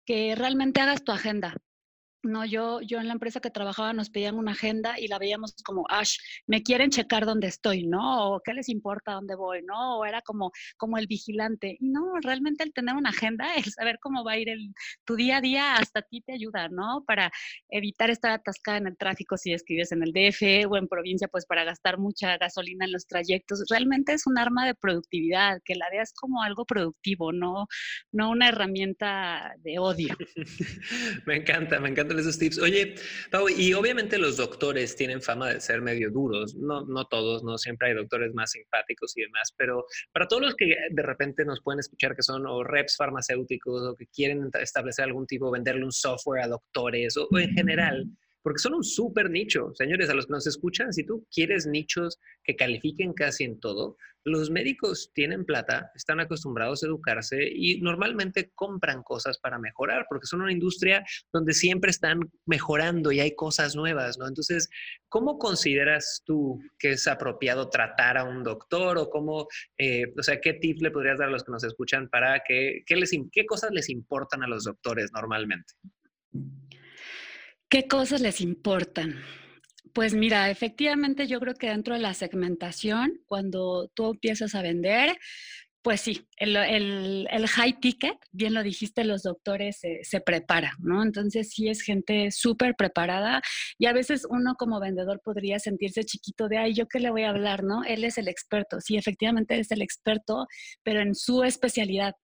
que 0.07 0.35
realmente 0.35 0.81
hagas 0.81 1.05
tu 1.05 1.13
agenda. 1.13 1.57
No, 2.25 2.45
yo, 2.45 2.81
yo 2.81 2.99
en 2.99 3.07
la 3.07 3.13
empresa 3.13 3.41
que 3.41 3.51
trabajaba 3.51 3.93
nos 3.93 4.11
pedían 4.11 4.37
una 4.37 4.53
agenda 4.53 4.99
y 4.99 5.09
la 5.09 5.19
veíamos 5.19 5.55
como, 5.65 5.85
Ash, 5.91 6.17
me 6.47 6.63
quieren 6.63 6.91
checar 6.91 7.27
dónde 7.27 7.49
estoy, 7.49 7.87
¿no? 7.87 8.35
O 8.35 8.41
qué 8.43 8.55
les 8.55 8.69
importa 8.69 9.13
dónde 9.13 9.35
voy, 9.35 9.63
¿no? 9.63 9.99
O 9.99 10.05
era 10.05 10.23
como, 10.23 10.51
como 10.79 10.97
el 10.97 11.07
vigilante. 11.07 11.77
No, 11.81 12.15
realmente 12.23 12.65
el 12.65 12.73
tener 12.73 12.95
una 12.95 13.11
agenda, 13.11 13.55
el 13.55 13.65
saber 13.65 13.99
cómo 14.01 14.25
va 14.25 14.33
a 14.33 14.39
ir 14.39 14.49
el, 14.49 14.73
tu 15.05 15.17
día 15.17 15.39
a 15.39 15.41
día, 15.41 15.75
hasta 15.75 16.03
ti 16.03 16.23
te 16.23 16.33
ayuda, 16.33 16.69
¿no? 16.69 17.05
Para 17.07 17.31
evitar 17.69 18.11
estar 18.11 18.31
atascada 18.31 18.79
en 18.79 18.87
el 18.87 18.97
tráfico 18.97 19.37
si 19.37 19.53
escribes 19.53 19.93
en 19.93 20.03
el 20.03 20.13
DF 20.13 20.67
o 20.71 20.77
en 20.77 20.89
provincia, 20.89 21.29
pues 21.29 21.45
para 21.47 21.65
gastar 21.65 21.99
mucha 21.99 22.39
gasolina 22.39 22.87
en 22.87 22.93
los 22.93 23.07
trayectos. 23.07 23.65
Realmente 23.69 24.15
es 24.15 24.27
un 24.27 24.39
arma 24.39 24.67
de 24.67 24.75
productividad, 24.75 25.61
que 25.65 25.75
la 25.75 25.89
veas 25.91 26.13
como 26.15 26.43
algo 26.43 26.65
productivo, 26.65 27.33
no, 27.33 27.67
no 28.13 28.31
una 28.31 28.49
herramienta 28.49 29.55
de 29.59 29.79
odio. 29.79 30.17
me 31.27 31.37
encanta, 31.37 31.81
me 31.81 31.91
encanta 31.91 32.14
esos 32.19 32.39
tips. 32.39 32.59
Oye, 32.59 32.95
Pau, 33.31 33.49
y 33.49 33.73
obviamente 33.75 34.19
los 34.19 34.37
doctores 34.37 34.97
tienen 34.97 35.23
fama 35.23 35.51
de 35.51 35.61
ser 35.61 35.83
medio 35.83 36.11
duros, 36.11 36.55
no, 36.55 36.85
no 36.87 37.07
todos, 37.07 37.43
no 37.45 37.59
siempre 37.59 37.89
hay 37.89 37.95
doctores 37.95 38.35
más 38.35 38.53
simpáticos 38.53 39.17
y 39.17 39.23
demás, 39.23 39.53
pero 39.57 39.87
para 40.13 40.27
todos 40.29 40.43
los 40.43 40.55
que 40.55 40.75
de 40.91 41.03
repente 41.03 41.45
nos 41.45 41.61
pueden 41.63 41.81
escuchar 41.81 42.15
que 42.15 42.23
son 42.23 42.47
o 42.47 42.65
reps 42.65 42.97
farmacéuticos 42.97 43.83
o 43.83 43.95
que 43.95 44.07
quieren 44.07 44.51
establecer 44.61 45.05
algún 45.05 45.27
tipo, 45.27 45.51
venderle 45.51 45.85
un 45.85 45.93
software 45.93 46.43
a 46.43 46.49
doctores 46.49 47.17
o, 47.17 47.29
en 47.39 47.51
general, 47.53 48.07
porque 48.45 48.59
son 48.59 48.75
un 48.75 48.85
súper 48.85 49.31
nicho. 49.31 49.73
Señores, 49.75 50.11
a 50.11 50.15
los 50.15 50.27
que 50.27 50.35
nos 50.35 50.47
escuchan, 50.47 50.93
si 50.93 51.05
tú 51.05 51.27
quieres 51.35 51.67
nichos 51.67 52.21
que 52.45 52.55
califiquen 52.55 53.15
casi 53.15 53.45
en 53.45 53.59
todo, 53.59 53.97
los 54.23 54.51
médicos 54.51 55.11
tienen 55.15 55.47
plata, 55.47 55.91
están 55.95 56.21
acostumbrados 56.21 56.83
a 56.83 56.87
educarse 56.87 57.39
y 57.43 57.81
normalmente 57.81 58.53
compran 58.55 59.03
cosas 59.03 59.39
para 59.39 59.59
mejorar, 59.59 60.05
porque 60.09 60.27
son 60.27 60.43
una 60.43 60.53
industria 60.53 61.05
donde 61.33 61.55
siempre 61.55 61.91
están 61.91 62.21
mejorando 62.45 63.13
y 63.13 63.21
hay 63.21 63.35
cosas 63.35 63.77
nuevas, 63.77 64.19
¿no? 64.19 64.29
Entonces, 64.29 64.69
¿cómo 65.09 65.39
consideras 65.39 66.23
tú 66.27 66.61
que 66.79 66.93
es 66.93 67.07
apropiado 67.07 67.71
tratar 67.71 68.19
a 68.19 68.25
un 68.25 68.43
doctor 68.43 68.99
o 68.99 69.09
cómo, 69.09 69.47
eh, 69.79 70.13
o 70.19 70.23
sea, 70.23 70.39
qué 70.39 70.53
tip 70.53 70.83
le 70.83 70.91
podrías 70.91 71.19
dar 71.19 71.29
a 71.29 71.33
los 71.33 71.45
que 71.45 71.53
nos 71.53 71.65
escuchan 71.65 72.11
para 72.11 72.43
que, 72.47 72.83
qué, 72.85 72.97
les, 72.97 73.11
qué 73.33 73.47
cosas 73.47 73.71
les 73.73 73.89
importan 73.89 74.43
a 74.43 74.49
los 74.49 74.65
doctores 74.65 75.11
normalmente? 75.15 75.73
¿Qué 77.75 77.89
cosas 77.89 78.21
les 78.21 78.41
importan? 78.41 79.17
Pues 79.93 80.15
mira, 80.15 80.49
efectivamente 80.49 81.27
yo 81.27 81.41
creo 81.41 81.55
que 81.55 81.71
dentro 81.71 81.95
de 81.95 82.01
la 82.01 82.15
segmentación, 82.15 83.21
cuando 83.27 83.91
tú 83.97 84.13
empiezas 84.13 84.55
a 84.55 84.63
vender, 84.63 85.19
pues 85.83 86.01
sí, 86.03 86.25
el, 86.37 87.27
high 87.49 87.81
ticket, 87.81 88.17
bien 88.31 88.55
lo 88.55 88.63
dijiste, 88.63 89.03
los 89.03 89.25
doctores 89.25 89.81
se, 89.81 90.05
se 90.05 90.21
preparan, 90.21 90.75
¿no? 90.79 91.03
Entonces 91.03 91.51
sí 91.51 91.69
es 91.69 91.83
gente 91.83 92.31
súper 92.31 92.77
preparada 92.77 93.43
y 93.77 93.87
a 93.87 93.93
veces 93.93 94.25
uno 94.31 94.55
como 94.57 94.79
vendedor 94.79 95.21
podría 95.25 95.59
sentirse 95.59 96.05
chiquito 96.05 96.47
de, 96.47 96.59
ay, 96.59 96.75
¿yo 96.75 96.87
qué 96.87 97.01
le 97.01 97.11
voy 97.11 97.25
a 97.25 97.31
hablar, 97.31 97.65
no? 97.65 97.83
Él 97.83 98.05
es 98.05 98.19
el 98.19 98.29
experto, 98.29 98.81
sí, 98.81 98.97
efectivamente 98.97 99.59
es 99.59 99.73
el 99.73 99.83
experto, 99.83 100.47
pero 100.85 101.01
en 101.01 101.17
su 101.17 101.43
especialidad. 101.43 102.15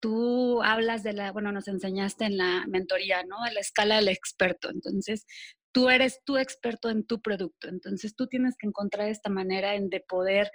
Tú 0.00 0.62
hablas 0.62 1.02
de 1.02 1.12
la, 1.12 1.32
bueno, 1.32 1.52
nos 1.52 1.68
enseñaste 1.68 2.24
en 2.24 2.36
la 2.36 2.64
mentoría, 2.68 3.24
¿no? 3.24 3.46
En 3.46 3.54
la 3.54 3.60
escala 3.60 3.96
del 3.96 4.08
experto. 4.08 4.70
Entonces, 4.70 5.26
tú 5.72 5.88
eres 5.88 6.20
tu 6.24 6.36
experto 6.36 6.90
en 6.90 7.06
tu 7.06 7.20
producto. 7.20 7.68
Entonces 7.68 8.14
tú 8.16 8.26
tienes 8.26 8.56
que 8.58 8.66
encontrar 8.66 9.08
esta 9.08 9.30
manera 9.30 9.74
en 9.74 9.90
de 9.90 10.00
poder, 10.00 10.50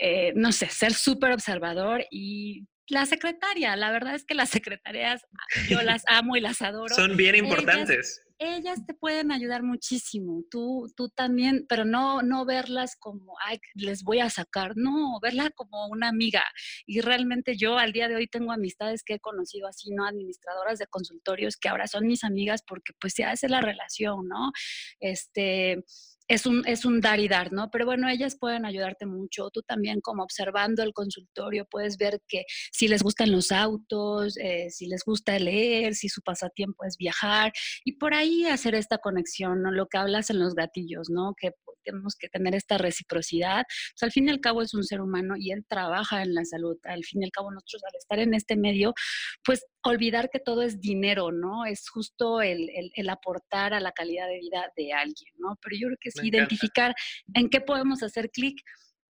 eh, 0.00 0.32
no 0.34 0.52
sé, 0.52 0.68
ser 0.68 0.94
súper 0.94 1.32
observador 1.32 2.06
y 2.10 2.66
la 2.88 3.06
secretaria, 3.06 3.76
la 3.76 3.90
verdad 3.90 4.14
es 4.14 4.24
que 4.24 4.34
las 4.34 4.50
secretarias 4.50 5.22
yo 5.68 5.82
las 5.82 6.04
amo 6.06 6.36
y 6.36 6.40
las 6.40 6.62
adoro. 6.62 6.94
Son 6.94 7.16
bien 7.16 7.34
importantes 7.34 8.24
ellas 8.38 8.84
te 8.86 8.94
pueden 8.94 9.32
ayudar 9.32 9.62
muchísimo, 9.62 10.42
tú, 10.50 10.92
tú 10.96 11.08
también, 11.08 11.66
pero 11.68 11.84
no, 11.84 12.22
no 12.22 12.44
verlas 12.44 12.96
como, 12.96 13.34
ay, 13.44 13.58
les 13.74 14.02
voy 14.02 14.20
a 14.20 14.30
sacar, 14.30 14.72
no, 14.76 15.18
verla 15.20 15.50
como 15.50 15.86
una 15.88 16.08
amiga. 16.08 16.44
Y 16.86 17.00
realmente 17.00 17.56
yo 17.56 17.78
al 17.78 17.92
día 17.92 18.08
de 18.08 18.16
hoy 18.16 18.26
tengo 18.26 18.52
amistades 18.52 19.02
que 19.04 19.14
he 19.14 19.20
conocido 19.20 19.68
así, 19.68 19.90
¿no? 19.90 20.06
Administradoras 20.06 20.78
de 20.78 20.86
consultorios 20.86 21.56
que 21.56 21.68
ahora 21.68 21.86
son 21.86 22.06
mis 22.06 22.24
amigas 22.24 22.62
porque 22.66 22.92
pues 23.00 23.14
se 23.14 23.24
hace 23.24 23.48
la 23.48 23.60
relación, 23.60 24.28
¿no? 24.28 24.52
Este, 25.00 25.84
es 26.28 26.46
un, 26.46 26.66
es 26.66 26.84
un 26.84 27.00
dar 27.00 27.20
y 27.20 27.28
dar, 27.28 27.52
¿no? 27.52 27.70
Pero 27.70 27.84
bueno, 27.86 28.08
ellas 28.08 28.36
pueden 28.38 28.64
ayudarte 28.64 29.06
mucho. 29.06 29.50
Tú 29.50 29.62
también 29.62 30.00
como 30.00 30.22
observando 30.22 30.82
el 30.82 30.92
consultorio 30.92 31.66
puedes 31.70 31.98
ver 31.98 32.20
que 32.28 32.44
si 32.72 32.88
les 32.88 33.02
gustan 33.02 33.30
los 33.30 33.52
autos, 33.52 34.36
eh, 34.38 34.70
si 34.70 34.86
les 34.86 35.04
gusta 35.04 35.38
leer, 35.38 35.94
si 35.94 36.08
su 36.08 36.22
pasatiempo 36.22 36.84
es 36.84 36.96
viajar 36.96 37.52
y 37.84 37.98
por 37.98 38.14
ahí 38.14 38.46
hacer 38.46 38.74
esta 38.74 38.98
conexión, 38.98 39.62
¿no? 39.62 39.70
Lo 39.70 39.86
que 39.86 39.98
hablas 39.98 40.30
en 40.30 40.38
los 40.38 40.54
gatillos, 40.54 41.10
¿no? 41.10 41.34
Que 41.38 41.52
tenemos 41.84 42.16
que 42.16 42.28
tener 42.28 42.54
esta 42.54 42.78
reciprocidad. 42.78 43.64
Pues 43.92 44.02
al 44.02 44.12
fin 44.12 44.28
y 44.28 44.30
al 44.30 44.40
cabo 44.40 44.62
es 44.62 44.74
un 44.74 44.84
ser 44.84 45.00
humano 45.00 45.34
y 45.36 45.52
él 45.52 45.64
trabaja 45.68 46.22
en 46.22 46.34
la 46.34 46.44
salud. 46.44 46.76
Al 46.84 47.04
fin 47.04 47.22
y 47.22 47.24
al 47.24 47.30
cabo 47.30 47.50
nosotros 47.50 47.82
al 47.84 47.96
estar 47.98 48.18
en 48.18 48.34
este 48.34 48.56
medio, 48.56 48.94
pues 49.44 49.64
olvidar 49.82 50.30
que 50.30 50.40
todo 50.40 50.62
es 50.62 50.80
dinero, 50.80 51.30
¿no? 51.30 51.66
Es 51.66 51.88
justo 51.88 52.40
el, 52.42 52.70
el, 52.94 53.08
aportar 53.08 53.74
a 53.74 53.80
la 53.80 53.92
calidad 53.92 54.26
de 54.28 54.38
vida 54.38 54.72
de 54.76 54.92
alguien, 54.92 55.34
¿no? 55.38 55.58
Pero 55.62 55.76
yo 55.78 55.88
creo 55.88 55.98
que 56.00 56.08
es 56.08 56.24
identificar 56.24 56.94
en 57.34 57.48
qué 57.50 57.60
podemos 57.60 58.02
hacer 58.02 58.30
clic 58.30 58.60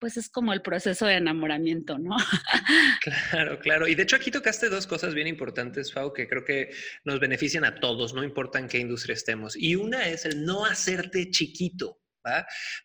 pues 0.03 0.17
es 0.17 0.29
como 0.29 0.53
el 0.53 0.63
proceso 0.63 1.07
de 1.07 1.15
enamoramiento, 1.15 1.97
¿no? 1.97 2.17
Claro, 3.31 3.61
claro. 3.61 3.87
Y 3.87 3.95
de 3.95 4.03
hecho 4.03 4.17
aquí 4.17 4.33
tocaste 4.33 4.69
dos 4.69 4.89
cosas 4.89 5.15
bien 5.15 5.29
importantes, 5.29 5.93
Fau, 5.93 6.13
que 6.13 6.27
creo 6.27 6.45
que 6.45 6.71
nos 7.05 7.21
benefician 7.21 7.65
a 7.65 7.77
todos, 7.77 8.13
no 8.13 8.25
importa 8.25 8.59
en 8.59 8.67
qué 8.67 8.79
industria 8.79 9.15
estemos. 9.15 9.55
Y 9.57 9.77
una 9.77 10.09
es 10.09 10.25
el 10.25 10.45
no 10.45 10.65
hacerte 10.65 11.31
chiquito. 11.31 12.02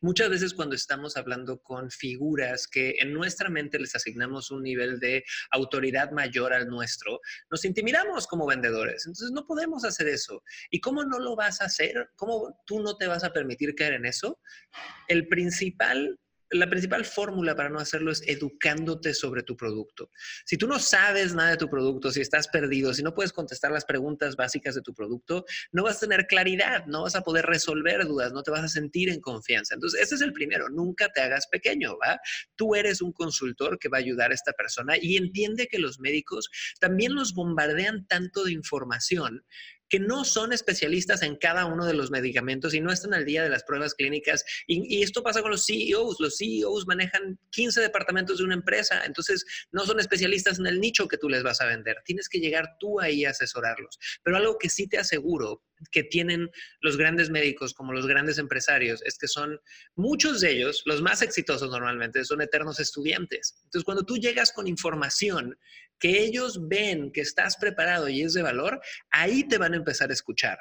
Muchas 0.02 0.30
veces 0.30 0.54
cuando 0.54 0.76
estamos 0.76 1.18
hablando 1.18 1.62
con 1.62 1.92
figuras 1.92 2.68
que 2.68 2.96
en 3.00 3.14
nuestra 3.14 3.50
mente 3.50 3.80
les 3.80 3.96
asignamos 3.96 4.52
un 4.52 4.64
nivel 4.64 5.00
de 5.00 5.24
autoridad 5.52 6.12
mayor 6.12 6.54
al 6.54 6.68
nuestro, 6.68 7.20
nos 7.50 7.66
intimidamos 7.66 8.28
como 8.28 8.46
vendedores. 8.46 9.06
Entonces 9.06 9.32
no 9.32 9.46
podemos 9.46 9.86
hacer 9.86 10.08
eso. 10.08 10.44
¿Y 10.70 10.80
cómo 10.80 11.04
no 11.04 11.20
lo 11.20 11.36
vas 11.36 11.62
a 11.62 11.66
hacer? 11.66 12.10
¿Cómo 12.16 12.62
tú 12.66 12.82
no 12.82 12.98
te 12.98 13.08
vas 13.08 13.24
a 13.24 13.34
permitir 13.34 13.76
caer 13.76 13.94
en 13.94 14.06
eso? 14.06 14.40
El 15.08 15.28
principal 15.28 16.20
la 16.52 16.70
principal 16.70 17.06
fórmula 17.06 17.56
para 17.56 17.70
no 17.70 17.80
hacerlo 17.80 18.12
es 18.12 18.24
educándote 18.26 19.14
sobre 19.14 19.44
tu 19.44 19.58
producto. 19.58 20.12
Si 20.46 20.58
tú 20.58 20.68
no 20.68 20.80
sabes 20.80 21.34
nada 21.36 21.52
de 21.52 21.58
tu 21.58 21.70
producto, 21.70 22.12
si 22.12 22.22
estás 22.22 22.48
perdido, 22.48 22.94
si 22.94 23.04
no 23.04 23.14
puedes 23.14 23.34
contestar 23.34 23.72
las 23.72 23.86
preguntas 23.86 24.36
básicas 24.36 24.76
de 24.76 24.82
tu 24.82 24.94
producto, 24.94 25.46
no 25.72 25.84
vas 25.84 25.98
a 25.98 26.02
tener 26.02 26.28
claridad, 26.28 26.86
no 26.86 27.04
vas 27.04 27.16
a 27.16 27.22
poder 27.22 27.46
resolver 27.46 28.06
dudas, 28.06 28.32
no 28.32 28.44
te 28.44 28.52
vas 28.52 28.64
a 28.64 28.68
sentir 28.68 29.10
en 29.10 29.20
confianza. 29.20 29.76
Entonces, 29.76 30.02
ese 30.02 30.16
es 30.16 30.22
el 30.22 30.34
primero, 30.34 30.70
nunca 30.70 31.10
te 31.12 31.22
hagas 31.22 31.48
pequeño, 31.48 31.98
¿va? 31.98 32.20
Tú 32.56 32.76
eres 32.76 33.02
un 33.02 33.12
consultor 33.12 33.80
que 33.80 33.90
va 33.90 33.98
a 33.98 34.02
ayudar 34.02 34.32
a 34.32 34.36
esta 34.36 34.54
persona 34.54 34.96
y 35.00 35.18
entiende 35.18 35.68
que 35.68 35.80
los 35.80 36.00
médicos 36.00 36.50
también 36.80 37.16
los 37.16 37.34
bombardean 37.34 38.08
tanto 38.08 38.44
de 38.44 38.54
información 38.54 39.44
que 39.90 40.00
no 40.00 40.26
son 40.26 40.54
especialistas 40.54 41.22
en 41.24 41.36
cada 41.36 41.66
uno 41.66 41.86
de 41.86 41.94
los 41.94 42.12
medicamentos 42.12 42.74
y 42.74 42.82
no 42.82 42.92
están 42.92 43.14
al 43.14 43.26
día 43.26 43.44
de 43.44 43.50
las 43.50 43.64
pruebas 43.64 43.94
clínicas. 43.94 44.44
Y, 44.68 45.02
esto 45.02 45.24
pasa 45.24 45.42
con 45.42 45.52
los 45.52 45.66
CEOs. 45.66 46.18
Los 46.20 46.38
CEOs 46.38 46.88
manejan 46.88 47.40
15 47.52 47.82
departamentos 47.82 48.40
de 48.40 48.44
una 48.44 48.56
empresa, 48.56 49.04
entonces 49.06 49.46
no 49.72 49.86
son 49.86 50.00
especialistas 50.00 50.60
en 50.60 50.68
el 50.68 50.80
nicho 50.80 51.08
que 51.08 51.18
tú 51.18 51.30
les 51.30 51.44
vas 51.44 51.62
a 51.62 51.66
vender. 51.66 51.98
Tienes 52.06 52.30
que 52.30 52.40
llegar 52.40 52.76
tú 52.80 53.00
ahí 53.00 53.26
a 53.26 53.32
asesorarlos. 53.32 53.98
Pero 54.24 54.38
algo 54.38 54.58
que 54.58 54.70
sí 54.70 54.88
te 54.88 54.98
aseguro 54.98 55.64
que 55.92 56.04
tienen 56.04 56.50
los 56.82 56.98
grandes 56.98 57.30
médicos 57.30 57.74
como 57.74 57.94
los 57.94 58.08
grandes 58.08 58.38
empresarios 58.38 59.02
es 59.04 59.18
que 59.18 59.28
son 59.28 59.60
muchos 59.96 60.42
de 60.42 60.52
ellos, 60.52 60.82
los 60.86 61.02
más 61.02 61.22
exitosos 61.22 61.70
normalmente, 61.70 62.26
son 62.26 62.42
eternos 62.42 62.80
estudiantes. 62.80 63.56
Entonces, 63.66 63.84
cuando 63.84 64.04
tú 64.04 64.18
llegas 64.18 64.52
con 64.52 64.68
información 64.68 65.58
que 66.00 66.22
ellos 66.22 66.68
ven 66.68 67.12
que 67.12 67.22
estás 67.22 67.58
preparado 67.58 68.10
y 68.10 68.22
es 68.22 68.34
de 68.34 68.42
valor, 68.42 68.80
ahí 69.12 69.48
te 69.48 69.58
van 69.58 69.74
a 69.74 69.78
empezar 69.78 70.10
a 70.10 70.14
escuchar. 70.14 70.58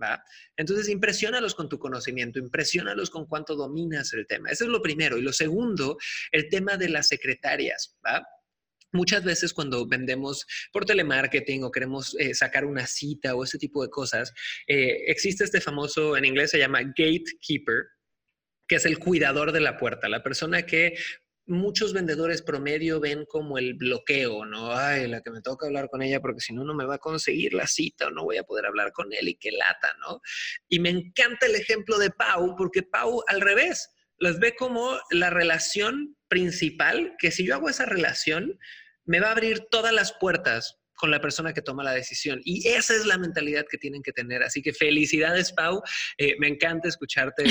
¿Va? 0.00 0.22
Entonces, 0.56 0.88
impresionalos 0.88 1.56
con 1.56 1.68
tu 1.68 1.78
conocimiento, 1.80 2.38
impresionalos 2.38 3.10
con 3.10 3.26
cuánto 3.26 3.56
dominas 3.56 4.12
el 4.12 4.28
tema. 4.28 4.48
Eso 4.50 4.64
es 4.64 4.70
lo 4.70 4.80
primero. 4.80 5.18
Y 5.18 5.22
lo 5.22 5.32
segundo, 5.32 5.98
el 6.30 6.48
tema 6.48 6.76
de 6.76 6.88
las 6.88 7.08
secretarias. 7.08 7.98
¿va? 8.06 8.24
Muchas 8.92 9.22
veces 9.22 9.52
cuando 9.52 9.86
vendemos 9.86 10.46
por 10.72 10.84
telemarketing 10.84 11.64
o 11.64 11.70
queremos 11.70 12.16
eh, 12.18 12.32
sacar 12.32 12.64
una 12.64 12.86
cita 12.86 13.34
o 13.34 13.44
ese 13.44 13.58
tipo 13.58 13.82
de 13.82 13.90
cosas, 13.90 14.32
eh, 14.66 15.04
existe 15.08 15.44
este 15.44 15.60
famoso, 15.60 16.16
en 16.16 16.24
inglés 16.24 16.52
se 16.52 16.58
llama 16.58 16.82
gatekeeper, 16.82 17.84
que 18.66 18.76
es 18.76 18.86
el 18.86 18.98
cuidador 18.98 19.52
de 19.52 19.60
la 19.60 19.76
puerta, 19.76 20.08
la 20.08 20.22
persona 20.22 20.64
que 20.64 20.96
muchos 21.48 21.92
vendedores 21.92 22.42
promedio 22.42 23.00
ven 23.00 23.24
como 23.24 23.58
el 23.58 23.74
bloqueo, 23.74 24.44
¿no? 24.44 24.72
Ay, 24.72 25.08
la 25.08 25.22
que 25.22 25.30
me 25.30 25.40
toca 25.40 25.66
hablar 25.66 25.88
con 25.88 26.02
ella 26.02 26.20
porque 26.20 26.40
si 26.40 26.52
no, 26.52 26.64
no 26.64 26.74
me 26.74 26.84
va 26.84 26.96
a 26.96 26.98
conseguir 26.98 27.54
la 27.54 27.66
cita 27.66 28.06
o 28.06 28.10
no 28.10 28.24
voy 28.24 28.36
a 28.36 28.44
poder 28.44 28.66
hablar 28.66 28.92
con 28.92 29.12
él 29.12 29.28
y 29.28 29.34
qué 29.36 29.50
lata, 29.50 29.92
¿no? 30.00 30.20
Y 30.68 30.78
me 30.80 30.90
encanta 30.90 31.46
el 31.46 31.54
ejemplo 31.54 31.98
de 31.98 32.10
Pau 32.10 32.54
porque 32.56 32.82
Pau 32.82 33.22
al 33.26 33.40
revés 33.40 33.90
las 34.18 34.38
ve 34.38 34.54
como 34.56 34.98
la 35.10 35.30
relación 35.30 36.16
principal, 36.28 37.14
que 37.18 37.30
si 37.30 37.46
yo 37.46 37.54
hago 37.54 37.68
esa 37.68 37.86
relación, 37.86 38.58
me 39.04 39.20
va 39.20 39.28
a 39.28 39.32
abrir 39.32 39.66
todas 39.70 39.92
las 39.92 40.12
puertas 40.12 40.77
con 40.98 41.10
la 41.10 41.20
persona 41.20 41.54
que 41.54 41.62
toma 41.62 41.84
la 41.84 41.92
decisión. 41.92 42.40
Y 42.44 42.66
esa 42.68 42.94
es 42.94 43.06
la 43.06 43.18
mentalidad 43.18 43.64
que 43.70 43.78
tienen 43.78 44.02
que 44.02 44.12
tener. 44.12 44.42
Así 44.42 44.60
que 44.60 44.72
felicidades, 44.72 45.52
Pau. 45.52 45.80
Eh, 46.18 46.34
me 46.40 46.48
encanta 46.48 46.88
escucharte. 46.88 47.44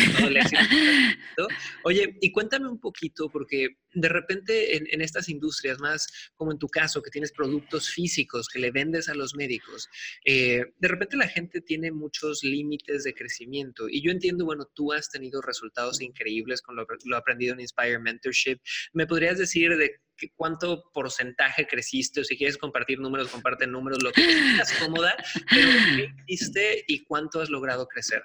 Oye, 1.83 2.17
y 2.21 2.31
cuéntame 2.31 2.67
un 2.67 2.79
poquito, 2.79 3.29
porque 3.29 3.69
de 3.93 4.09
repente 4.09 4.75
en, 4.75 5.01
estas 5.01 5.29
industrias, 5.29 5.79
más 5.79 6.07
como 6.35 6.51
en 6.51 6.59
tu 6.59 6.67
caso, 6.67 7.01
que 7.01 7.09
tienes 7.09 7.31
productos 7.31 7.89
físicos 7.89 8.49
que 8.49 8.59
le 8.59 8.71
vendes 8.71 9.07
a 9.07 9.15
los 9.15 9.33
médicos, 9.33 9.87
eh, 10.25 10.65
de 10.77 10.87
repente 10.87 11.15
la 11.15 11.27
gente 11.27 11.61
tiene 11.61 11.91
muchos 11.91 12.43
límites 12.43 13.05
de 13.05 13.13
crecimiento. 13.13 13.87
Y 13.87 14.01
yo 14.01 14.11
entiendo, 14.11 14.43
bueno, 14.43 14.69
tú 14.75 14.91
has 14.91 15.09
tenido 15.09 15.41
resultados 15.41 16.01
increíbles 16.01 16.61
con 16.61 16.75
lo, 16.75 16.85
lo 17.05 17.17
aprendido 17.17 17.53
en 17.53 17.61
Inspire 17.61 17.99
Mentorship. 17.99 18.59
¿Me 18.91 19.07
podrías 19.07 19.37
decir 19.37 19.77
de 19.77 20.01
cuánto 20.35 20.89
porcentaje 20.93 21.67
creciste 21.67 22.21
o 22.21 22.23
si 22.23 22.37
quieres 22.37 22.57
compartir 22.57 22.99
números, 22.99 23.29
comparte 23.29 23.67
números, 23.67 24.01
lo 24.03 24.11
que 24.11 24.21
te 24.21 24.85
cómoda, 24.85 25.15
pero 25.49 25.69
qué 25.95 26.13
hiciste 26.27 26.83
y 26.87 27.03
cuánto 27.03 27.41
has 27.41 27.49
logrado 27.49 27.87
crecer. 27.87 28.23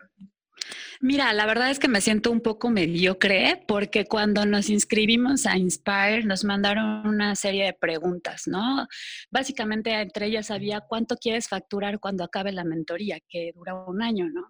Mira, 1.00 1.32
la 1.32 1.46
verdad 1.46 1.70
es 1.70 1.78
que 1.78 1.88
me 1.88 2.00
siento 2.00 2.30
un 2.30 2.40
poco 2.40 2.70
mediocre 2.70 3.64
porque 3.66 4.04
cuando 4.04 4.46
nos 4.46 4.70
inscribimos 4.70 5.46
a 5.46 5.56
Inspire 5.56 6.25
nos 6.25 6.44
mandaron 6.44 7.06
una 7.06 7.34
serie 7.34 7.64
de 7.64 7.72
preguntas, 7.72 8.44
¿no? 8.46 8.87
Básicamente 9.30 9.90
entre 9.92 10.26
ellas 10.26 10.50
había 10.50 10.80
cuánto 10.80 11.16
quieres 11.16 11.49
facturar 11.49 11.99
cuando 11.99 12.22
acabe 12.22 12.52
la 12.52 12.64
mentoría, 12.64 13.18
que 13.28 13.50
dura 13.54 13.75
un 13.75 14.00
año, 14.00 14.28
¿no? 14.30 14.46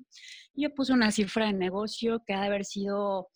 Yo 0.54 0.74
puse 0.74 0.92
una 0.92 1.10
cifra 1.10 1.46
de 1.46 1.54
negocio 1.54 2.22
que 2.26 2.34
ha 2.34 2.40
de 2.40 2.46
haber 2.48 2.64
sido, 2.66 3.28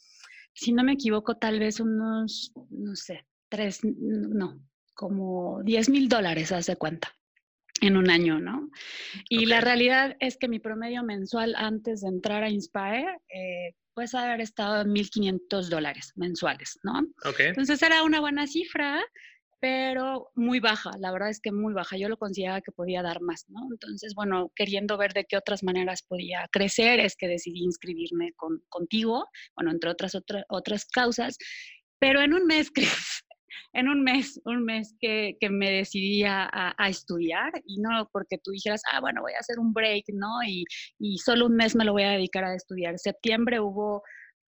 si 0.53 0.73
no 0.73 0.85
me 0.85 0.93
equivoco, 0.93 1.39
tal 1.39 1.59
vez 1.59 1.81
unos, 1.81 2.53
no 2.69 2.95
sé, 2.97 3.25
tres, 3.49 3.81
no, 3.83 4.61
como 4.95 5.63
10 5.63 5.91
mil 5.91 6.09
dólares, 6.09 6.53
hace 6.53 6.77
cuenta 6.77 7.13
en 7.81 7.97
un 7.97 8.11
año, 8.11 8.41
¿no? 8.41 8.71
Y 9.29 9.47
la 9.47 9.61
realidad 9.61 10.17
es 10.21 10.37
que 10.39 10.49
mi 10.49 10.59
promedio 10.59 11.03
mensual 11.03 11.55
antes 11.57 12.01
de 12.01 12.09
entrar 12.09 12.43
a 12.43 12.49
Inspire, 12.49 13.19
eh, 13.29 13.75
pues 13.95 14.15
haber 14.15 14.41
estado 14.41 14.83
en 14.83 14.93
1.500 14.93 15.69
dólares 15.69 16.13
mensuales, 16.17 16.79
¿no? 16.83 17.01
Okay. 17.29 17.49
Entonces 17.49 17.81
era 17.83 18.03
una 18.03 18.21
buena 18.21 18.47
cifra, 18.47 19.03
pero 19.61 20.31
muy 20.35 20.61
baja, 20.61 20.91
la 21.01 21.11
verdad 21.13 21.31
es 21.31 21.41
que 21.41 21.51
muy 21.51 21.73
baja. 21.73 21.97
Yo 21.97 22.09
lo 22.09 22.19
consideraba 22.19 22.61
que 22.61 22.73
podía 22.73 23.03
dar 23.03 23.21
más, 23.23 23.47
¿no? 23.49 23.61
Entonces, 23.71 24.15
bueno, 24.15 24.53
queriendo 24.55 24.99
ver 24.99 25.15
de 25.15 25.25
qué 25.25 25.37
otras 25.37 25.63
maneras 25.63 26.03
podía 26.07 26.47
crecer, 26.53 27.01
es 27.01 27.17
que 27.17 27.27
decidí 27.27 27.65
inscribirme 27.65 28.33
con, 28.37 28.63
contigo, 28.69 29.27
bueno, 29.57 29.71
entre 29.71 29.91
otras, 29.91 30.13
otras 30.49 30.85
causas, 30.87 31.39
pero 31.99 32.21
en 32.21 32.35
un 32.35 32.47
mes, 32.47 32.71
Chris, 32.75 33.25
en 33.73 33.89
un 33.89 34.03
mes, 34.03 34.41
un 34.45 34.65
mes 34.65 34.95
que, 35.01 35.37
que 35.41 35.51
me 35.51 35.71
decidí 35.71 36.25
a, 36.25 36.49
a, 36.53 36.89
estudiar 36.89 37.53
y 37.65 37.79
no 37.81 38.09
porque 38.13 38.39
tú 38.39 38.51
dijeras, 38.51 38.83
ah, 38.93 39.01
bueno, 39.01 39.23
voy 39.23 39.33
a 39.33 39.41
hacer 39.41 39.59
un 39.59 39.73
break, 39.73 40.05
¿no? 40.13 40.43
Y, 40.47 40.65
y 40.99 41.19
solo 41.19 41.47
un 41.47 41.57
mes 41.57 41.75
me 41.77 41.85
lo 41.85 41.93
voy 41.93 42.05
a 42.05 42.11
dedicar 42.11 42.45
a 42.45 42.55
estudiar. 42.55 42.99
Septiembre 42.99 43.61
hubo 43.61 44.03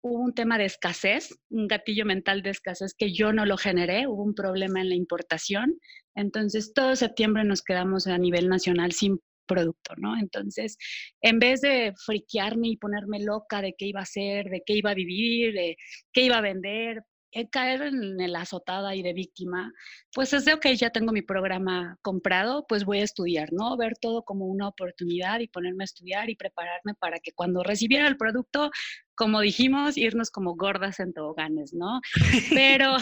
hubo 0.03 0.21
un 0.21 0.35
tema 0.35 0.59
de 0.59 0.65
escasez, 0.65 1.35
un 1.51 1.69
gatillo 1.69 2.05
mental 2.05 2.43
de 2.43 2.51
escasez 2.51 2.95
que 2.95 3.13
yo 3.13 3.33
no 3.33 3.47
lo 3.47 3.57
generé, 3.57 4.07
hubo 4.07 4.23
un 4.23 4.35
problema 4.35 4.81
en 4.81 4.89
la 4.89 4.97
importación. 4.97 5.79
Entonces, 6.17 6.73
todo 6.75 6.97
septiembre 6.97 7.45
nos 7.45 7.63
quedamos 7.63 8.07
a 8.07 8.19
nivel 8.19 8.49
nacional 8.49 8.93
sin 8.93 9.21
producto, 9.47 9.95
¿no? 9.97 10.19
Entonces, 10.19 10.77
en 11.21 11.39
vez 11.39 11.61
de 11.61 11.93
friquearme 12.05 12.69
y 12.69 12.77
ponerme 12.77 13.21
loca 13.21 13.63
de 13.63 13.75
qué 13.77 13.87
iba 13.87 14.01
a 14.01 14.05
hacer, 14.05 14.47
de 14.47 14.63
qué 14.67 14.75
iba 14.75 14.91
a 14.91 14.95
vivir, 14.95 15.55
de 15.55 15.77
qué 16.13 16.23
iba 16.23 16.39
a 16.39 16.43
vender, 16.43 17.03
caer 17.51 17.83
en 17.83 18.33
la 18.33 18.43
azotada 18.43 18.95
y 18.95 19.03
de 19.03 19.13
víctima, 19.13 19.73
pues 20.13 20.33
es 20.33 20.45
de, 20.45 20.55
ok, 20.55 20.67
ya 20.77 20.91
tengo 20.91 21.13
mi 21.13 21.23
programa 21.23 21.99
comprado, 22.03 22.67
pues 22.67 22.85
voy 22.85 22.99
a 22.99 23.05
estudiar, 23.05 23.53
¿no? 23.53 23.77
Ver 23.77 23.95
todo 24.01 24.23
como 24.25 24.47
una 24.47 24.69
oportunidad 24.69 25.41
y 25.41 25.49
ponerme 25.49 25.85
a 25.85 25.87
estudiar 25.87 26.31
y 26.31 26.37
prepararme 26.37 26.95
para 26.95 27.19
que 27.21 27.33
cuando 27.33 27.63
recibiera 27.63 28.07
el 28.07 28.17
producto 28.17 28.71
como 29.15 29.41
dijimos, 29.41 29.97
irnos 29.97 30.31
como 30.31 30.55
gordas 30.57 31.01
en 31.01 31.13
toboganes, 31.13 31.73
¿no? 31.75 32.01
Pero... 32.55 32.97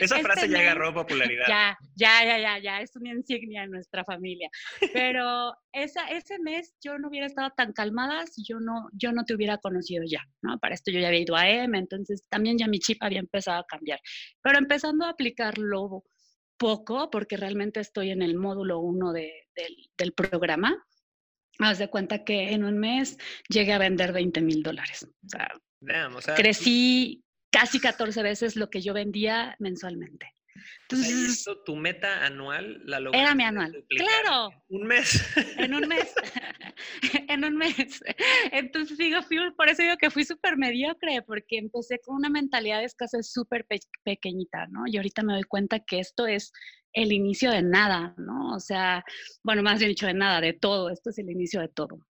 Esa 0.00 0.16
este 0.16 0.22
frase 0.22 0.48
ya 0.48 0.60
agarró 0.60 0.94
popularidad. 0.94 1.44
Ya, 1.48 1.78
ya, 1.96 2.24
ya, 2.24 2.38
ya, 2.38 2.58
ya, 2.58 2.80
es 2.80 2.94
una 2.96 3.10
insignia 3.10 3.64
en 3.64 3.70
nuestra 3.70 4.04
familia. 4.04 4.48
Pero 4.92 5.54
esa, 5.72 6.08
ese 6.08 6.38
mes 6.38 6.74
yo 6.82 6.98
no 6.98 7.08
hubiera 7.08 7.26
estado 7.26 7.50
tan 7.56 7.72
calmada 7.72 8.26
si 8.26 8.44
yo 8.44 8.60
no, 8.60 8.88
yo 8.92 9.12
no 9.12 9.24
te 9.24 9.34
hubiera 9.34 9.58
conocido 9.58 10.04
ya, 10.06 10.22
¿no? 10.42 10.58
Para 10.58 10.74
esto 10.74 10.90
yo 10.90 11.00
ya 11.00 11.08
había 11.08 11.20
ido 11.20 11.36
a 11.36 11.48
M, 11.48 11.78
entonces 11.78 12.24
también 12.28 12.58
ya 12.58 12.68
mi 12.68 12.78
chip 12.78 13.02
había 13.02 13.20
empezado 13.20 13.60
a 13.60 13.66
cambiar. 13.66 14.00
Pero 14.42 14.58
empezando 14.58 15.04
a 15.06 15.10
aplicarlo 15.10 16.04
poco, 16.56 17.10
porque 17.10 17.36
realmente 17.36 17.80
estoy 17.80 18.10
en 18.10 18.22
el 18.22 18.36
módulo 18.36 18.80
1 18.80 19.12
de, 19.12 19.32
del, 19.54 19.76
del 19.96 20.12
programa, 20.12 20.76
haz 21.58 21.78
de 21.78 21.88
cuenta 21.88 22.24
que 22.24 22.52
en 22.52 22.64
un 22.64 22.78
mes 22.78 23.18
llegué 23.48 23.72
a 23.72 23.78
vender 23.78 24.12
20 24.12 24.40
mil 24.40 24.62
dólares. 24.62 25.08
O 25.24 26.20
sea, 26.20 26.34
crecí 26.34 27.24
casi 27.50 27.80
14 27.80 28.22
veces 28.22 28.56
lo 28.56 28.70
que 28.70 28.80
yo 28.80 28.94
vendía 28.94 29.56
mensualmente. 29.58 30.32
Entonces, 30.82 31.44
tu 31.64 31.76
meta 31.76 32.24
anual 32.24 32.80
la 32.84 32.98
lograste 32.98 33.22
Era 33.22 33.34
mi 33.34 33.44
anual. 33.44 33.84
Claro. 33.88 34.50
Un 34.68 34.86
mes. 34.86 35.22
En 35.58 35.74
un 35.74 35.86
mes. 35.86 36.14
en 37.28 37.44
un 37.44 37.56
mes. 37.56 38.02
Entonces 38.52 38.96
digo, 38.98 39.20
por 39.56 39.68
eso 39.68 39.82
digo 39.82 39.96
que 39.98 40.10
fui 40.10 40.24
súper 40.24 40.56
mediocre, 40.56 41.22
porque 41.22 41.58
empecé 41.58 42.00
con 42.00 42.16
una 42.16 42.30
mentalidad 42.30 42.78
de 42.78 42.86
escasez 42.86 43.30
súper 43.30 43.66
pequeñita, 44.02 44.66
¿no? 44.68 44.84
Y 44.86 44.96
ahorita 44.96 45.22
me 45.22 45.34
doy 45.34 45.44
cuenta 45.44 45.80
que 45.80 46.00
esto 46.00 46.26
es 46.26 46.52
el 46.92 47.12
inicio 47.12 47.50
de 47.50 47.62
nada, 47.62 48.14
¿no? 48.16 48.54
O 48.54 48.60
sea, 48.60 49.04
bueno, 49.42 49.62
más 49.62 49.78
bien 49.78 49.90
dicho 49.90 50.06
de 50.06 50.14
nada, 50.14 50.40
de 50.40 50.52
todo. 50.52 50.90
Esto 50.90 51.10
es 51.10 51.18
el 51.18 51.30
inicio 51.30 51.60
de 51.60 51.68
todo. 51.68 52.00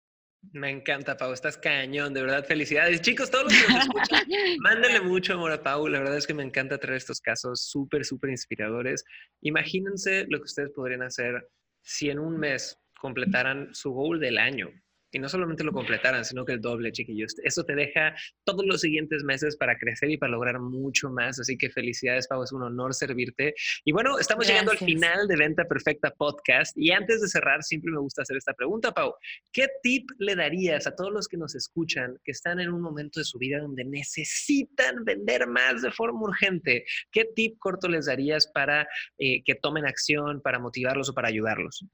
Me 0.52 0.70
encanta, 0.70 1.16
Pau. 1.16 1.32
Estás 1.32 1.58
cañón, 1.58 2.14
de 2.14 2.22
verdad. 2.22 2.44
Felicidades. 2.44 3.00
Chicos, 3.00 3.30
todos 3.30 3.44
los 3.44 3.54
que 3.54 3.72
nos 3.72 3.84
escuchan, 3.84 4.24
mándenle 4.60 5.00
mucho 5.00 5.34
amor 5.34 5.52
a 5.52 5.62
Pau. 5.62 5.88
La 5.88 5.98
verdad 5.98 6.16
es 6.16 6.26
que 6.26 6.34
me 6.34 6.44
encanta 6.44 6.78
traer 6.78 6.96
estos 6.96 7.20
casos 7.20 7.62
súper, 7.62 8.04
súper 8.04 8.30
inspiradores. 8.30 9.04
Imagínense 9.42 10.26
lo 10.28 10.38
que 10.38 10.44
ustedes 10.44 10.70
podrían 10.74 11.02
hacer 11.02 11.48
si 11.82 12.10
en 12.10 12.18
un 12.18 12.38
mes 12.38 12.78
completaran 13.00 13.74
su 13.74 13.92
goal 13.92 14.20
del 14.20 14.38
año 14.38 14.70
y 15.10 15.18
no 15.18 15.28
solamente 15.28 15.64
lo 15.64 15.72
completaran, 15.72 16.24
sino 16.24 16.44
que 16.44 16.52
el 16.52 16.60
doble, 16.60 16.92
chiquillos. 16.92 17.34
Eso 17.42 17.64
te 17.64 17.74
deja 17.74 18.14
todos 18.44 18.64
los 18.66 18.80
siguientes 18.80 19.24
meses 19.24 19.56
para 19.56 19.78
crecer 19.78 20.10
y 20.10 20.18
para 20.18 20.32
lograr 20.32 20.60
mucho 20.60 21.10
más. 21.10 21.40
Así 21.40 21.56
que 21.56 21.70
felicidades, 21.70 22.28
Pau, 22.28 22.42
es 22.42 22.52
un 22.52 22.62
honor 22.62 22.94
servirte. 22.94 23.54
Y 23.84 23.92
bueno, 23.92 24.18
estamos 24.18 24.46
llegando 24.46 24.72
al 24.72 24.78
final 24.78 25.26
de 25.26 25.36
Venta 25.36 25.64
Perfecta 25.64 26.10
Podcast. 26.10 26.76
Y 26.76 26.90
antes 26.90 27.20
de 27.22 27.28
cerrar, 27.28 27.62
siempre 27.62 27.90
me 27.90 27.98
gusta 27.98 28.22
hacer 28.22 28.36
esta 28.36 28.52
pregunta, 28.52 28.92
Pau. 28.92 29.14
¿Qué 29.52 29.66
tip 29.82 30.10
le 30.18 30.34
darías 30.34 30.86
a 30.86 30.94
todos 30.94 31.12
los 31.12 31.28
que 31.28 31.36
nos 31.36 31.54
escuchan, 31.54 32.18
que 32.24 32.32
están 32.32 32.60
en 32.60 32.70
un 32.70 32.82
momento 32.82 33.20
de 33.20 33.24
su 33.24 33.38
vida 33.38 33.60
donde 33.60 33.84
necesitan 33.84 35.04
vender 35.04 35.46
más 35.46 35.82
de 35.82 35.90
forma 35.90 36.20
urgente? 36.22 36.84
¿Qué 37.10 37.24
tip 37.34 37.58
corto 37.58 37.88
les 37.88 38.06
darías 38.06 38.46
para 38.52 38.86
eh, 39.18 39.42
que 39.44 39.54
tomen 39.54 39.86
acción, 39.86 40.42
para 40.42 40.58
motivarlos 40.58 41.08
o 41.08 41.14
para 41.14 41.28
ayudarlos? 41.28 41.84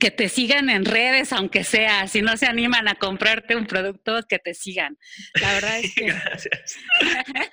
Que 0.00 0.10
te 0.10 0.28
sigan 0.28 0.68
en 0.70 0.84
redes, 0.84 1.32
aunque 1.32 1.64
sea, 1.64 2.08
si 2.08 2.22
no 2.22 2.36
se 2.36 2.46
animan 2.46 2.88
a 2.88 2.96
comprarte 2.96 3.56
un 3.56 3.66
producto, 3.66 4.22
que 4.28 4.38
te 4.38 4.54
sigan. 4.54 4.98
La 5.40 5.52
verdad 5.54 5.78
es 5.78 5.94
que 5.94 6.06
Gracias. 6.06 6.76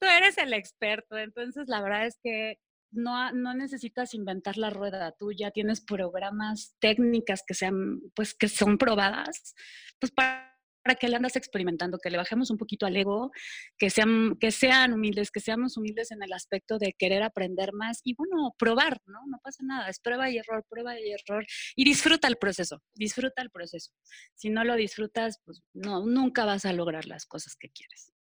tú 0.00 0.06
eres 0.06 0.38
el 0.38 0.52
experto, 0.52 1.16
entonces 1.16 1.68
la 1.68 1.80
verdad 1.80 2.06
es 2.06 2.18
que 2.22 2.58
no, 2.92 3.32
no 3.32 3.54
necesitas 3.54 4.14
inventar 4.14 4.56
la 4.56 4.70
rueda, 4.70 5.14
tú 5.18 5.32
ya 5.32 5.50
tienes 5.52 5.80
programas, 5.80 6.74
técnicas 6.80 7.42
que 7.46 7.54
sean, 7.54 8.00
pues 8.14 8.34
que 8.34 8.48
son 8.48 8.78
probadas, 8.78 9.54
pues 9.98 10.10
para 10.12 10.59
para 10.82 10.94
que 10.94 11.08
le 11.08 11.16
andas 11.16 11.36
experimentando, 11.36 11.98
que 11.98 12.10
le 12.10 12.16
bajemos 12.16 12.50
un 12.50 12.56
poquito 12.56 12.86
al 12.86 12.96
ego, 12.96 13.30
que 13.78 13.90
sean, 13.90 14.36
que 14.40 14.50
sean 14.50 14.92
humildes, 14.92 15.30
que 15.30 15.40
seamos 15.40 15.76
humildes 15.76 16.10
en 16.10 16.22
el 16.22 16.32
aspecto 16.32 16.78
de 16.78 16.92
querer 16.92 17.22
aprender 17.22 17.72
más 17.72 18.00
y 18.04 18.14
bueno, 18.14 18.54
probar, 18.58 19.00
¿no? 19.06 19.20
No 19.26 19.38
pasa 19.42 19.62
nada, 19.64 19.88
es 19.88 20.00
prueba 20.00 20.30
y 20.30 20.38
error, 20.38 20.64
prueba 20.68 20.98
y 20.98 21.12
error 21.12 21.44
y 21.76 21.84
disfruta 21.84 22.28
el 22.28 22.36
proceso, 22.36 22.82
disfruta 22.94 23.42
el 23.42 23.50
proceso. 23.50 23.92
Si 24.34 24.50
no 24.50 24.64
lo 24.64 24.74
disfrutas, 24.76 25.40
pues 25.44 25.62
no, 25.72 26.04
nunca 26.06 26.44
vas 26.44 26.64
a 26.64 26.72
lograr 26.72 27.06
las 27.06 27.26
cosas 27.26 27.56
que 27.56 27.70
quieres. 27.70 28.12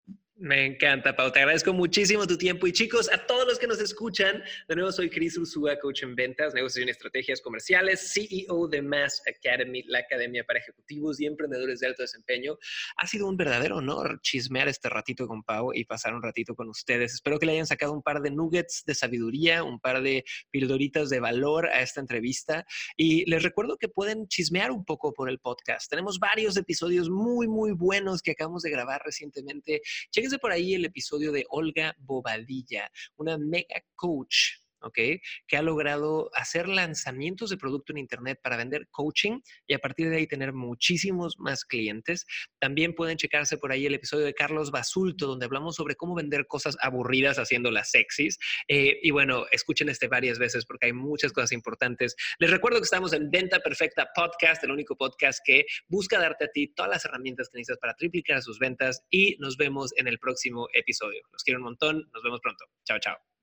Me 0.40 0.66
encanta, 0.66 1.16
Pau. 1.16 1.33
Te 1.33 1.40
agradezco 1.40 1.72
muchísimo 1.72 2.24
tu 2.24 2.38
tiempo. 2.38 2.68
Y 2.68 2.72
chicos, 2.72 3.11
a 3.12 3.27
todos 3.27 3.44
los 3.44 3.59
que 3.59 3.66
nos 3.66 3.81
escuchan, 3.81 4.40
de 4.68 4.77
nuevo 4.77 4.92
soy 4.92 5.11
Chris 5.11 5.37
Ursúa, 5.37 5.81
coach 5.81 6.05
en 6.05 6.14
ventas, 6.14 6.55
negocios 6.55 6.87
y 6.87 6.88
estrategias 6.88 7.40
comerciales, 7.40 8.12
CEO 8.14 8.68
de 8.68 8.81
Mass 8.81 9.20
Academy, 9.27 9.83
la 9.88 9.98
academia 9.98 10.44
para 10.44 10.61
ejecutivos 10.61 11.18
y 11.18 11.27
emprendedores 11.27 11.81
de 11.81 11.88
alto 11.88 12.03
desempeño. 12.03 12.57
Ha 12.98 13.09
sido 13.09 13.27
un 13.27 13.37
verdadero 13.37 13.79
honor 13.79 14.20
chismear 14.22 14.68
este 14.68 14.88
ratito 14.88 15.27
con 15.27 15.42
Pau 15.42 15.72
y 15.74 15.85
pasar 15.85 16.14
un 16.14 16.22
ratito 16.22 16.55
con 16.55 16.68
ustedes. 16.68 17.14
Espero 17.14 17.40
que 17.40 17.46
le 17.46 17.53
hayan 17.53 17.66
sacado 17.66 17.92
un 17.92 18.03
par 18.03 18.22
de 18.22 18.31
nuggets 18.31 18.85
de 18.87 18.94
sabiduría, 18.94 19.64
un 19.64 19.81
par 19.81 20.03
de 20.03 20.24
pildoritas 20.53 21.11
de 21.11 21.18
valor 21.18 21.66
a 21.66 21.83
esta 21.83 22.01
entrevista. 22.01 22.64
Y 22.96 23.29
les 23.29 23.42
recuerdo 23.42 23.77
que 23.77 23.88
pueden 23.88 24.29
chismear 24.29 24.70
un 24.70 24.85
poco 24.85 25.12
por 25.12 25.29
el 25.31 25.40
podcast. 25.40 25.90
Tenemos 25.90 26.20
varios 26.20 26.57
episodios 26.57 27.11
muy, 27.11 27.48
muy 27.48 27.72
buenos 27.72 28.22
que 28.22 28.31
acabamos 28.31 28.62
de 28.62 28.70
grabar 28.70 29.03
recientemente. 29.05 29.83
Chequen 30.12 30.28
por 30.37 30.53
ahí 30.53 30.75
el 30.75 30.85
episodio 30.85 31.33
de 31.33 31.47
Olga 31.49 31.97
Bobadilla, 32.01 32.91
una 33.17 33.38
mega 33.38 33.83
coach 33.95 34.59
¿ok? 34.81 34.99
Que 35.47 35.57
ha 35.57 35.62
logrado 35.62 36.31
hacer 36.35 36.69
lanzamientos 36.69 37.51
de 37.51 37.57
producto 37.57 37.93
en 37.93 37.99
Internet 37.99 38.41
para 38.43 38.57
vender 38.57 38.88
coaching 38.91 39.41
y 39.67 39.75
a 39.75 39.79
partir 39.79 40.11
de 40.11 40.17
ahí 40.17 40.27
tener 40.27 40.53
muchísimos 40.53 41.38
más 41.38 41.64
clientes. 41.64 42.27
También 42.59 42.95
pueden 42.95 43.17
checarse 43.17 43.59
por 43.59 43.73
ahí 43.73 43.87
el 43.87 43.95
episodio 43.95 44.25
de 44.25 44.35
Carlos 44.35 44.71
Basulto, 44.71 45.27
donde 45.27 45.47
hablamos 45.47 45.77
sobre 45.77 45.97
cómo 45.97 46.14
vender 46.14 46.47
cosas 46.47 46.77
aburridas 46.81 47.38
haciéndolas 47.38 47.91
sexys. 47.91 48.38
Eh, 48.69 48.99
y 49.03 49.11
bueno, 49.11 49.47
escuchen 49.51 49.88
este 49.88 50.09
varias 50.09 50.38
veces 50.38 50.67
porque 50.67 50.87
hay 50.87 50.93
muchas 50.93 51.33
cosas 51.33 51.53
importantes. 51.53 52.17
Les 52.38 52.51
recuerdo 52.51 52.79
que 52.79 52.85
estamos 52.85 53.12
en 53.12 53.31
Venta 53.31 53.61
Perfecta 53.61 54.09
Podcast, 54.14 54.62
el 54.64 54.71
único 54.71 54.97
podcast 54.97 55.41
que 55.45 55.67
busca 55.88 56.19
darte 56.19 56.45
a 56.45 56.49
ti 56.49 56.69
todas 56.75 56.91
las 56.91 57.05
herramientas 57.05 57.49
que 57.49 57.59
necesitas 57.59 57.79
para 57.79 57.95
triplicar 57.95 58.43
sus 58.43 58.59
ventas 58.59 59.05
y 59.11 59.37
nos 59.38 59.57
vemos 59.57 59.93
en 59.97 60.09
el 60.09 60.19
próximo 60.19 60.69
episodio. 60.73 61.23
Los 61.33 61.43
quiero 61.43 61.59
un 61.59 61.64
montón, 61.64 62.09
nos 62.12 62.23
vemos 62.23 62.41
pronto. 62.41 62.64
Chao, 62.85 62.99
chao. 62.99 63.38